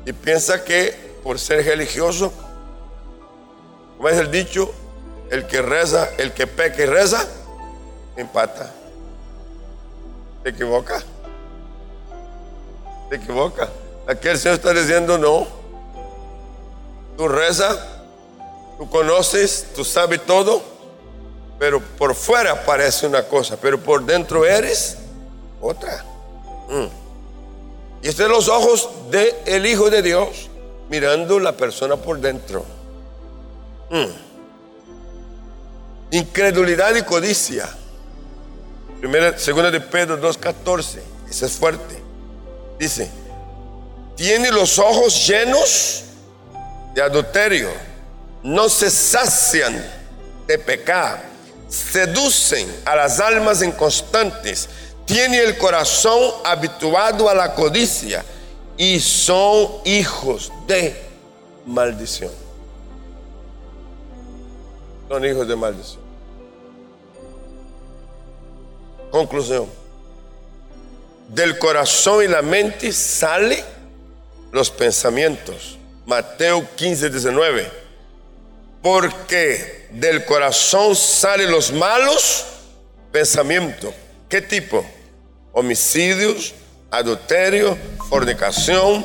y 0.04 0.12
piensa 0.12 0.64
que 0.64 1.12
por 1.22 1.38
ser 1.38 1.64
religioso, 1.64 2.32
como 3.96 4.08
es 4.08 4.18
el 4.18 4.32
dicho, 4.32 4.74
el 5.30 5.46
que 5.46 5.62
reza, 5.62 6.10
el 6.18 6.32
que 6.32 6.48
peca 6.48 6.82
y 6.82 6.86
reza, 6.86 7.24
empata. 8.16 8.72
¿Se 10.42 10.48
equivoca? 10.48 11.00
¿Se 13.08 13.16
equivoca? 13.16 13.68
Aquí 14.08 14.26
el 14.26 14.38
Señor 14.38 14.56
está 14.56 14.74
diciendo 14.74 15.18
no. 15.18 15.46
Tú 17.16 17.28
reza 17.28 17.92
Tú 18.82 18.90
conoces, 18.90 19.68
tú 19.76 19.84
sabes 19.84 20.26
todo, 20.26 20.60
pero 21.56 21.78
por 21.80 22.16
fuera 22.16 22.64
parece 22.64 23.06
una 23.06 23.22
cosa, 23.22 23.56
pero 23.56 23.78
por 23.78 24.04
dentro 24.04 24.44
eres 24.44 24.98
otra. 25.62 26.04
Mm. 26.68 26.86
Y 28.02 28.08
estos 28.08 28.26
son 28.26 28.32
los 28.32 28.48
ojos 28.48 28.88
del 29.10 29.32
el 29.46 29.64
Hijo 29.64 29.88
de 29.88 30.02
Dios 30.02 30.50
mirando 30.90 31.38
la 31.38 31.52
persona 31.52 31.96
por 31.96 32.20
dentro. 32.20 32.66
Mm. 33.90 34.10
Incredulidad 36.10 36.94
y 36.96 37.02
codicia. 37.02 37.70
Primera, 39.00 39.38
segunda 39.38 39.70
de 39.70 39.80
Pedro 39.80 40.20
2.14. 40.20 40.98
Ese 41.30 41.46
es 41.46 41.52
fuerte. 41.52 42.02
Dice, 42.78 43.10
tiene 44.16 44.50
los 44.50 44.78
ojos 44.78 45.26
llenos 45.26 46.04
de 46.94 47.00
adulterio 47.00 47.70
no 48.42 48.68
se 48.68 48.90
sacian 48.90 49.84
de 50.46 50.58
pecar, 50.58 51.22
seducen 51.68 52.68
a 52.84 52.96
las 52.96 53.20
almas 53.20 53.62
inconstantes, 53.62 54.68
tiene 55.04 55.38
el 55.38 55.58
corazón 55.58 56.32
habituado 56.44 57.28
a 57.28 57.34
la 57.34 57.54
codicia 57.54 58.24
y 58.76 59.00
son 59.00 59.68
hijos 59.84 60.52
de 60.66 60.96
maldición. 61.66 62.30
Son 65.08 65.24
hijos 65.24 65.46
de 65.46 65.56
maldición. 65.56 66.02
Conclusión. 69.10 69.66
Del 71.28 71.58
corazón 71.58 72.24
y 72.24 72.28
la 72.28 72.42
mente 72.42 72.92
salen 72.92 73.64
los 74.50 74.70
pensamientos. 74.70 75.78
Mateo 76.06 76.66
15, 76.76 77.10
19 77.10 77.82
porque 78.82 79.86
del 79.92 80.24
corazón 80.24 80.96
salen 80.96 81.50
los 81.50 81.72
malos 81.72 82.44
pensamientos. 83.12 83.94
¿Qué 84.32 84.40
tipo? 84.40 84.82
Homicidios, 85.52 86.54
adulterio, 86.90 87.76
fornicación, 88.08 89.04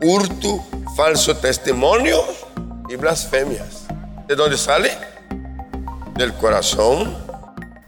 hurto, 0.00 0.64
falso 0.96 1.36
testimonio 1.36 2.24
y 2.88 2.96
blasfemias. 2.96 3.84
¿De 4.26 4.34
dónde 4.34 4.56
sale? 4.56 4.90
Del 6.14 6.32
corazón 6.32 7.14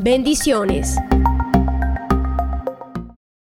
Bendiciones. 0.00 0.96